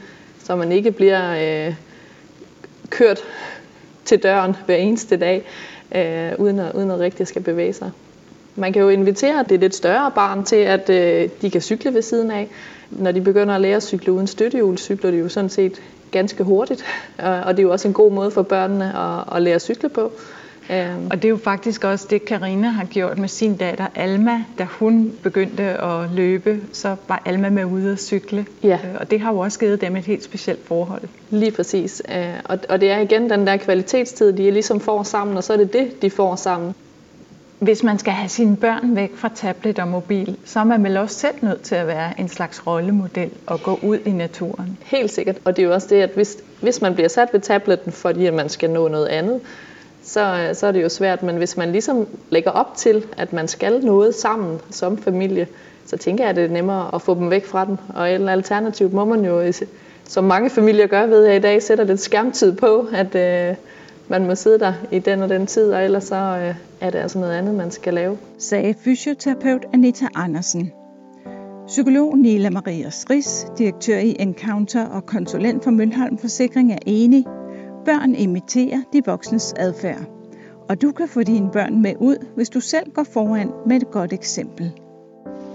så 0.44 0.56
man 0.56 0.72
ikke 0.72 0.90
bliver 0.90 1.66
øh, 1.66 1.74
kørt 2.90 3.20
til 4.04 4.22
døren 4.22 4.56
hver 4.66 4.76
eneste 4.76 5.16
dag, 5.16 5.44
øh, 5.94 6.32
uden, 6.38 6.58
at, 6.58 6.74
uden 6.74 6.90
at 6.90 7.00
rigtig 7.00 7.26
skal 7.26 7.42
bevæge 7.42 7.72
sig. 7.72 7.90
Man 8.56 8.72
kan 8.72 8.82
jo 8.82 8.88
invitere 8.88 9.44
det 9.48 9.60
lidt 9.60 9.74
større 9.74 10.10
barn 10.14 10.44
til, 10.44 10.56
at 10.56 10.90
øh, 10.90 11.28
de 11.42 11.50
kan 11.50 11.60
cykle 11.60 11.94
ved 11.94 12.02
siden 12.02 12.30
af. 12.30 12.48
Når 12.90 13.12
de 13.12 13.20
begynder 13.20 13.54
at 13.54 13.60
lære 13.60 13.76
at 13.76 13.82
cykle 13.82 14.12
uden 14.12 14.26
støttehjul, 14.26 14.78
cykler 14.78 15.10
de 15.10 15.16
jo 15.16 15.28
sådan 15.28 15.50
set 15.50 15.82
ganske 16.10 16.44
hurtigt. 16.44 16.84
Og 17.18 17.56
det 17.56 17.58
er 17.58 17.62
jo 17.62 17.72
også 17.72 17.88
en 17.88 17.94
god 17.94 18.12
måde 18.12 18.30
for 18.30 18.42
børnene 18.42 18.98
at, 18.98 19.36
at 19.36 19.42
lære 19.42 19.54
at 19.54 19.62
cykle 19.62 19.88
på. 19.88 20.12
Um, 20.70 21.06
og 21.10 21.16
det 21.16 21.24
er 21.24 21.28
jo 21.28 21.36
faktisk 21.36 21.84
også 21.84 22.06
det, 22.10 22.24
Karina 22.24 22.68
har 22.68 22.84
gjort 22.84 23.18
med 23.18 23.28
sin 23.28 23.56
datter 23.56 23.86
Alma. 23.94 24.44
Da 24.58 24.64
hun 24.64 25.12
begyndte 25.22 25.62
at 25.62 26.10
løbe, 26.14 26.60
så 26.72 26.96
var 27.08 27.22
Alma 27.24 27.50
med 27.50 27.64
ude 27.64 27.92
at 27.92 28.00
cykle. 28.00 28.46
Ja. 28.62 28.74
Uh, 28.74 29.00
og 29.00 29.10
det 29.10 29.20
har 29.20 29.32
jo 29.32 29.38
også 29.38 29.58
givet 29.58 29.80
dem 29.80 29.96
et 29.96 30.04
helt 30.04 30.24
specielt 30.24 30.66
forhold. 30.66 31.02
Lige 31.30 31.50
præcis. 31.52 32.02
Uh, 32.08 32.56
og, 32.68 32.80
det 32.80 32.90
er 32.90 32.98
igen 32.98 33.30
den 33.30 33.46
der 33.46 33.56
kvalitetstid, 33.56 34.32
de 34.32 34.50
ligesom 34.50 34.80
får 34.80 35.02
sammen, 35.02 35.36
og 35.36 35.44
så 35.44 35.52
er 35.52 35.56
det 35.56 35.72
det, 35.72 36.02
de 36.02 36.10
får 36.10 36.36
sammen. 36.36 36.74
hvis 37.58 37.82
man 37.82 37.98
skal 37.98 38.12
have 38.12 38.28
sine 38.28 38.56
børn 38.56 38.96
væk 38.96 39.16
fra 39.16 39.30
tablet 39.34 39.78
og 39.78 39.88
mobil, 39.88 40.36
så 40.44 40.60
er 40.60 40.64
man 40.64 40.84
vel 40.84 40.96
også 40.96 41.18
selv 41.18 41.34
nødt 41.40 41.62
til 41.62 41.74
at 41.74 41.86
være 41.86 42.20
en 42.20 42.28
slags 42.28 42.66
rollemodel 42.66 43.30
og 43.46 43.62
gå 43.62 43.78
ud 43.82 43.98
i 44.06 44.10
naturen. 44.10 44.78
Helt 44.84 45.10
sikkert, 45.10 45.36
og 45.44 45.56
det 45.56 45.62
er 45.62 45.66
jo 45.66 45.74
også 45.74 45.86
det, 45.90 46.02
at 46.02 46.10
hvis, 46.14 46.36
hvis 46.60 46.80
man 46.80 46.94
bliver 46.94 47.08
sat 47.08 47.28
ved 47.32 47.40
tabletten, 47.40 47.92
fordi 47.92 48.30
man 48.30 48.48
skal 48.48 48.70
nå 48.70 48.88
noget 48.88 49.06
andet, 49.06 49.40
så, 50.08 50.46
øh, 50.48 50.54
så 50.54 50.66
er 50.66 50.72
det 50.72 50.82
jo 50.82 50.88
svært. 50.88 51.22
Men 51.22 51.36
hvis 51.36 51.56
man 51.56 51.72
ligesom 51.72 52.06
lægger 52.30 52.50
op 52.50 52.76
til, 52.76 53.04
at 53.16 53.32
man 53.32 53.48
skal 53.48 53.84
noget 53.84 54.14
sammen 54.14 54.58
som 54.70 54.98
familie, 54.98 55.46
så 55.86 55.96
tænker 55.96 56.24
jeg, 56.24 56.30
at 56.30 56.36
det 56.36 56.44
er 56.44 56.48
nemmere 56.48 56.94
at 56.94 57.02
få 57.02 57.14
dem 57.14 57.30
væk 57.30 57.46
fra 57.46 57.64
den. 57.64 57.78
Og 57.94 58.14
en 58.14 58.28
alternativ 58.28 58.90
må 58.92 59.04
man 59.04 59.24
jo, 59.24 59.40
øh, 59.40 59.54
som 60.04 60.24
mange 60.24 60.50
familier 60.50 60.86
gør, 60.86 61.06
ved 61.06 61.24
jeg 61.24 61.36
i 61.36 61.40
dag, 61.40 61.62
sætter 61.62 61.84
lidt 61.84 62.00
skærmtid 62.00 62.56
på, 62.56 62.86
at 62.92 63.14
øh, 63.14 63.56
man 64.08 64.26
må 64.26 64.34
sidde 64.34 64.58
der 64.58 64.72
i 64.92 64.98
den 64.98 65.22
og 65.22 65.28
den 65.28 65.46
tid, 65.46 65.72
og 65.72 65.84
ellers 65.84 66.04
så 66.04 66.16
øh, 66.16 66.54
er 66.80 66.90
det 66.90 66.98
altså 66.98 67.18
noget 67.18 67.32
andet, 67.32 67.54
man 67.54 67.70
skal 67.70 67.94
lave. 67.94 68.18
Sagde 68.38 68.74
fysioterapeut 68.84 69.64
Anita 69.72 70.06
Andersen. 70.14 70.72
Psykolog 71.66 72.18
Nila 72.18 72.50
Maria 72.50 72.90
Stris, 72.90 73.46
direktør 73.58 73.98
i 73.98 74.16
Encounter 74.18 74.86
og 74.86 75.06
konsulent 75.06 75.64
for 75.64 75.70
Mølholm 75.70 76.18
Forsikring 76.18 76.72
er 76.72 76.78
enig. 76.86 77.24
Børn 77.88 78.14
imiterer 78.14 78.80
de 78.92 79.02
voksnes 79.06 79.54
adfærd. 79.56 80.00
Og 80.68 80.82
du 80.82 80.92
kan 80.92 81.08
få 81.08 81.22
dine 81.22 81.50
børn 81.52 81.82
med 81.82 81.94
ud, 82.00 82.16
hvis 82.36 82.48
du 82.48 82.60
selv 82.60 82.90
går 82.94 83.04
foran 83.12 83.50
med 83.66 83.76
et 83.76 83.90
godt 83.90 84.12
eksempel. 84.12 84.72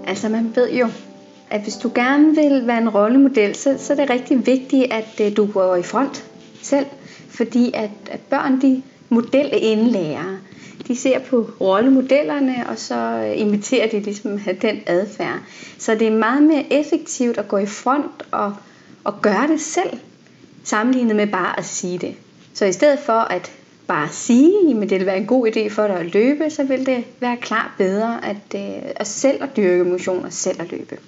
Altså 0.06 0.28
man 0.28 0.52
ved 0.54 0.72
jo, 0.72 0.86
at 1.50 1.62
hvis 1.62 1.76
du 1.76 1.90
gerne 1.94 2.34
vil 2.34 2.66
være 2.66 2.78
en 2.78 2.88
rollemodel, 2.88 3.54
så, 3.54 3.74
så 3.78 3.92
er 3.92 3.96
det 3.96 4.10
rigtig 4.10 4.46
vigtigt, 4.46 4.92
at 4.92 5.20
øh, 5.20 5.36
du 5.36 5.46
går 5.46 5.76
i 5.76 5.82
front 5.82 6.24
selv. 6.62 6.86
Fordi 7.28 7.70
at, 7.74 7.90
at 8.10 8.20
børn, 8.20 8.60
de 8.60 8.82
modelindlærer. 9.08 10.36
De 10.88 10.96
ser 10.96 11.18
på 11.18 11.50
rollemodellerne, 11.60 12.54
og 12.68 12.78
så 12.78 12.94
øh, 12.94 13.40
imiterer 13.40 13.88
de 13.88 14.00
ligesom 14.00 14.38
den 14.62 14.76
adfærd. 14.86 15.38
Så 15.78 15.94
det 15.94 16.06
er 16.06 16.16
meget 16.18 16.42
mere 16.42 16.72
effektivt 16.72 17.38
at 17.38 17.48
gå 17.48 17.58
i 17.58 17.66
front 17.66 18.22
og, 18.30 18.54
og 19.04 19.22
gøre 19.22 19.48
det 19.48 19.60
selv, 19.60 19.98
sammenlignet 20.64 21.16
med 21.16 21.26
bare 21.26 21.58
at 21.58 21.64
sige 21.64 21.98
det. 21.98 22.16
Så 22.54 22.64
i 22.64 22.72
stedet 22.72 22.98
for 22.98 23.12
at 23.12 23.52
bare 23.86 24.08
sige, 24.12 24.82
at 24.82 24.90
det 24.90 24.98
vil 24.98 25.06
være 25.06 25.18
en 25.18 25.26
god 25.26 25.46
idé 25.46 25.68
for 25.68 25.86
dig 25.86 25.96
at 25.96 26.14
løbe, 26.14 26.50
så 26.50 26.64
vil 26.64 26.86
det 26.86 27.04
være 27.20 27.36
klart 27.36 27.70
bedre 27.78 28.24
at, 28.24 28.36
øh, 28.54 28.82
at 28.96 29.06
selv 29.06 29.42
at 29.42 29.56
dyrke 29.56 29.84
motion 29.84 30.24
og 30.24 30.32
selv 30.32 30.60
at 30.60 30.72
løbe. 30.72 30.98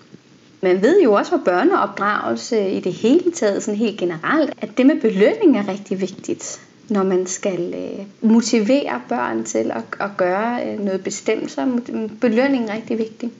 Man 0.60 0.82
ved 0.82 1.02
jo 1.02 1.12
også 1.12 1.30
fra 1.30 1.40
børneopdragelse 1.44 2.70
i 2.70 2.80
det 2.80 2.92
hele 2.92 3.30
taget, 3.32 3.62
sådan 3.62 3.78
helt 3.78 3.98
generelt, 3.98 4.54
at 4.60 4.68
det 4.76 4.86
med 4.86 5.00
belønning 5.00 5.58
er 5.58 5.68
rigtig 5.68 6.00
vigtigt, 6.00 6.60
når 6.88 7.02
man 7.02 7.26
skal 7.26 7.74
øh, 7.74 8.30
motivere 8.30 9.00
børn 9.08 9.44
til 9.44 9.70
at, 9.70 9.84
at 10.00 10.10
gøre 10.16 10.66
øh, 10.66 10.80
noget 10.80 11.04
bestemt, 11.04 11.50
så 11.50 11.60
er 11.60 12.08
belønning 12.20 12.70
rigtig 12.70 12.98
vigtig. 12.98 13.30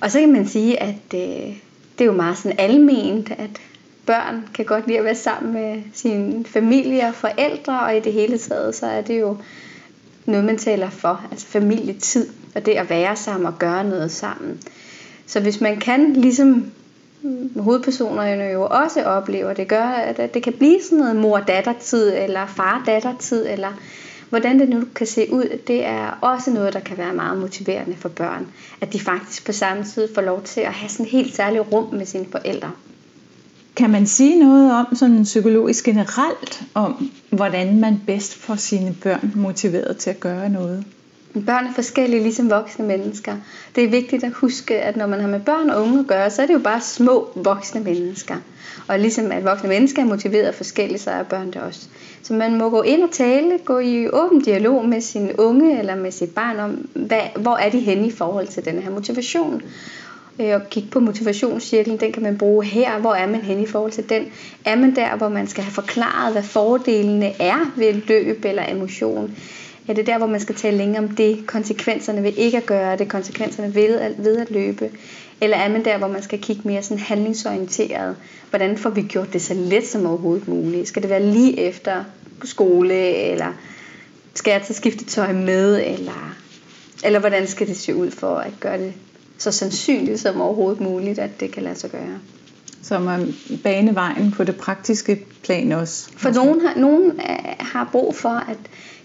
Og 0.00 0.10
så 0.10 0.20
kan 0.20 0.32
man 0.32 0.48
sige, 0.48 0.82
at 0.82 0.94
det 1.12 1.54
er 2.00 2.04
jo 2.04 2.12
meget 2.12 2.38
sådan 2.38 2.58
alment, 2.58 3.30
at 3.30 3.50
børn 4.06 4.48
kan 4.54 4.64
godt 4.64 4.86
lide 4.86 4.98
at 4.98 5.04
være 5.04 5.14
sammen 5.14 5.52
med 5.52 5.82
sin 5.92 6.46
familie 6.46 7.06
og 7.08 7.14
forældre, 7.14 7.80
og 7.80 7.96
i 7.96 8.00
det 8.00 8.12
hele 8.12 8.38
taget, 8.38 8.74
så 8.74 8.86
er 8.86 9.00
det 9.00 9.20
jo 9.20 9.36
noget, 10.26 10.44
man 10.44 10.58
taler 10.58 10.90
for, 10.90 11.24
altså 11.30 11.46
familietid, 11.46 12.28
og 12.54 12.66
det 12.66 12.72
at 12.72 12.90
være 12.90 13.16
sammen 13.16 13.46
og 13.46 13.58
gøre 13.58 13.84
noget 13.84 14.10
sammen. 14.12 14.60
Så 15.26 15.40
hvis 15.40 15.60
man 15.60 15.80
kan, 15.80 16.12
ligesom 16.12 16.72
hovedpersonerne 17.56 18.44
jo 18.44 18.66
også 18.70 19.02
oplever, 19.02 19.52
det 19.52 19.68
gør, 19.68 19.84
at 19.84 20.34
det 20.34 20.42
kan 20.42 20.52
blive 20.52 20.82
sådan 20.82 20.98
noget 20.98 21.16
mor-datter-tid, 21.16 22.12
eller 22.16 22.46
far-datter-tid, 22.46 23.46
eller 23.48 23.68
hvordan 24.28 24.58
det 24.58 24.68
nu 24.68 24.82
kan 24.94 25.06
se 25.06 25.32
ud, 25.32 25.58
det 25.66 25.84
er 25.84 26.18
også 26.20 26.50
noget, 26.50 26.72
der 26.72 26.80
kan 26.80 26.98
være 26.98 27.14
meget 27.14 27.38
motiverende 27.38 27.96
for 27.96 28.08
børn. 28.08 28.46
At 28.80 28.92
de 28.92 29.00
faktisk 29.00 29.46
på 29.46 29.52
samme 29.52 29.84
tid 29.84 30.14
får 30.14 30.22
lov 30.22 30.42
til 30.42 30.60
at 30.60 30.72
have 30.72 30.88
sådan 30.88 31.06
et 31.06 31.12
helt 31.12 31.36
særligt 31.36 31.64
rum 31.72 31.94
med 31.94 32.06
sine 32.06 32.26
forældre. 32.30 32.70
Kan 33.76 33.90
man 33.90 34.06
sige 34.06 34.38
noget 34.38 34.72
om 34.72 34.94
sådan 34.94 35.22
psykologisk 35.22 35.84
generelt, 35.84 36.62
om 36.74 37.10
hvordan 37.30 37.80
man 37.80 38.00
bedst 38.06 38.34
får 38.34 38.54
sine 38.54 38.94
børn 39.02 39.32
motiveret 39.36 39.96
til 39.96 40.10
at 40.10 40.20
gøre 40.20 40.48
noget? 40.48 40.84
Børn 41.46 41.66
er 41.66 41.72
forskellige, 41.74 42.22
ligesom 42.22 42.50
voksne 42.50 42.86
mennesker. 42.86 43.36
Det 43.74 43.84
er 43.84 43.88
vigtigt 43.88 44.24
at 44.24 44.32
huske, 44.32 44.78
at 44.80 44.96
når 44.96 45.06
man 45.06 45.20
har 45.20 45.28
med 45.28 45.40
børn 45.40 45.70
og 45.70 45.82
unge 45.82 45.98
at 46.00 46.06
gøre, 46.06 46.30
så 46.30 46.42
er 46.42 46.46
det 46.46 46.54
jo 46.54 46.58
bare 46.58 46.80
små 46.80 47.28
voksne 47.34 47.80
mennesker. 47.80 48.34
Og 48.88 48.98
ligesom 48.98 49.32
at 49.32 49.44
voksne 49.44 49.68
mennesker 49.68 50.02
er 50.02 50.06
motiveret 50.06 50.54
forskelligt, 50.54 51.02
så 51.02 51.10
er 51.10 51.22
børn 51.22 51.46
det 51.46 51.56
også. 51.62 51.80
Så 52.22 52.34
man 52.34 52.58
må 52.58 52.70
gå 52.70 52.82
ind 52.82 53.02
og 53.02 53.10
tale, 53.10 53.58
gå 53.64 53.78
i 53.78 54.08
åben 54.08 54.40
dialog 54.40 54.88
med 54.88 55.00
sin 55.00 55.30
unge 55.38 55.78
eller 55.78 55.96
med 55.96 56.10
sit 56.10 56.30
barn 56.34 56.58
om, 56.60 56.88
hvad, 56.94 57.20
hvor 57.36 57.56
er 57.56 57.70
de 57.70 57.80
henne 57.80 58.06
i 58.06 58.10
forhold 58.10 58.46
til 58.46 58.64
den 58.64 58.82
her 58.82 58.90
motivation. 58.90 59.62
Øh, 60.40 60.54
og 60.54 60.60
kigge 60.70 60.88
på 60.90 61.00
motivationscirklen, 61.00 62.00
den 62.00 62.12
kan 62.12 62.22
man 62.22 62.38
bruge 62.38 62.64
her. 62.64 62.98
Hvor 62.98 63.14
er 63.14 63.26
man 63.26 63.40
henne 63.40 63.62
i 63.62 63.66
forhold 63.66 63.92
til 63.92 64.08
den? 64.08 64.26
Er 64.64 64.76
man 64.76 64.96
der, 64.96 65.16
hvor 65.16 65.28
man 65.28 65.46
skal 65.46 65.64
have 65.64 65.72
forklaret, 65.72 66.32
hvad 66.32 66.42
fordelene 66.42 67.32
er 67.40 67.72
ved 67.76 67.94
løb 67.94 68.44
eller 68.44 68.64
emotion? 68.68 69.36
Er 69.88 69.92
det 69.92 70.06
der, 70.06 70.18
hvor 70.18 70.26
man 70.26 70.40
skal 70.40 70.54
tale 70.54 70.76
længere 70.76 71.02
om 71.02 71.08
det, 71.08 71.46
konsekvenserne 71.46 72.22
ved 72.22 72.32
ikke 72.36 72.56
at 72.56 72.66
gøre 72.66 72.96
det, 72.96 73.08
konsekvenserne 73.08 73.74
ved 73.74 73.98
at, 73.98 74.24
ved 74.24 74.38
at 74.38 74.50
løbe. 74.50 74.90
Eller 75.40 75.56
er 75.56 75.68
man 75.68 75.84
der, 75.84 75.98
hvor 75.98 76.08
man 76.08 76.22
skal 76.22 76.38
kigge 76.38 76.62
mere 76.64 76.82
sådan 76.82 76.98
handlingsorienteret? 76.98 78.16
Hvordan 78.50 78.78
får 78.78 78.90
vi 78.90 79.02
gjort 79.02 79.32
det 79.32 79.42
så 79.42 79.54
let 79.54 79.86
som 79.86 80.06
overhovedet 80.06 80.48
muligt? 80.48 80.88
Skal 80.88 81.02
det 81.02 81.10
være 81.10 81.26
lige 81.26 81.60
efter 81.60 82.04
skole, 82.44 82.94
eller 83.14 83.52
skal 84.34 84.50
jeg 84.50 84.62
tage 84.62 84.74
skifte 84.74 85.04
tøj 85.04 85.32
med, 85.32 85.82
eller, 85.84 86.34
eller 87.04 87.18
hvordan 87.18 87.46
skal 87.46 87.66
det 87.66 87.76
se 87.76 87.94
ud 87.94 88.10
for 88.10 88.36
at 88.36 88.52
gøre 88.60 88.78
det 88.78 88.92
så 89.38 89.50
sandsynligt 89.50 90.20
som 90.20 90.40
overhovedet 90.40 90.80
muligt, 90.80 91.18
at 91.18 91.40
det 91.40 91.52
kan 91.52 91.62
lade 91.62 91.74
sig 91.74 91.90
gøre? 91.90 92.18
Så 92.82 92.98
man 92.98 93.34
bane 93.62 93.94
vejen 93.94 94.30
på 94.30 94.44
det 94.44 94.56
praktiske 94.56 95.26
plan 95.42 95.72
også. 95.72 96.10
For 96.16 96.30
nogen 96.30 96.60
har, 96.60 96.80
nogen 96.80 97.10
øh, 97.10 97.54
har 97.58 97.88
brug 97.92 98.14
for, 98.14 98.50
at 98.50 98.58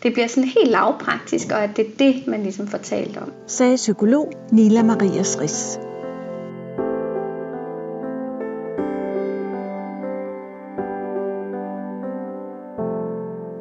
det 0.04 0.14
bliver 0.14 0.28
sådan 0.28 0.44
helt 0.44 0.72
lavpraktisk, 0.72 1.52
og 1.52 1.64
at 1.64 1.78
det 1.78 1.86
er 1.86 1.90
det, 2.00 2.28
man 2.28 2.44
ligesom 2.44 2.68
får 2.68 2.78
talt 2.78 3.18
om. 3.18 3.32
Sagde 3.48 3.76
psykolog 3.76 4.32
Nila 4.52 4.84
Maria 4.84 5.22
Fris. 5.22 5.80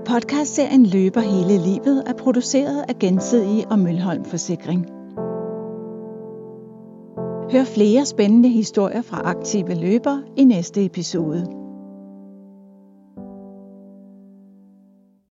Podcastserien 0.07 0.87
Løber 0.87 1.21
hele 1.21 1.65
livet 1.65 2.03
er 2.07 2.13
produceret 2.13 2.85
af 2.89 2.99
Gensidige 2.99 3.67
og 3.71 3.79
Mølholm 3.79 4.25
Forsikring. 4.25 4.87
Hør 7.53 7.65
flere 7.65 8.07
spændende 8.07 8.49
historier 8.49 9.03
fra 9.03 9.21
aktive 9.25 9.75
løbere 9.75 10.23
i 10.37 10.45
næste 10.45 10.85
episode. 10.85 11.66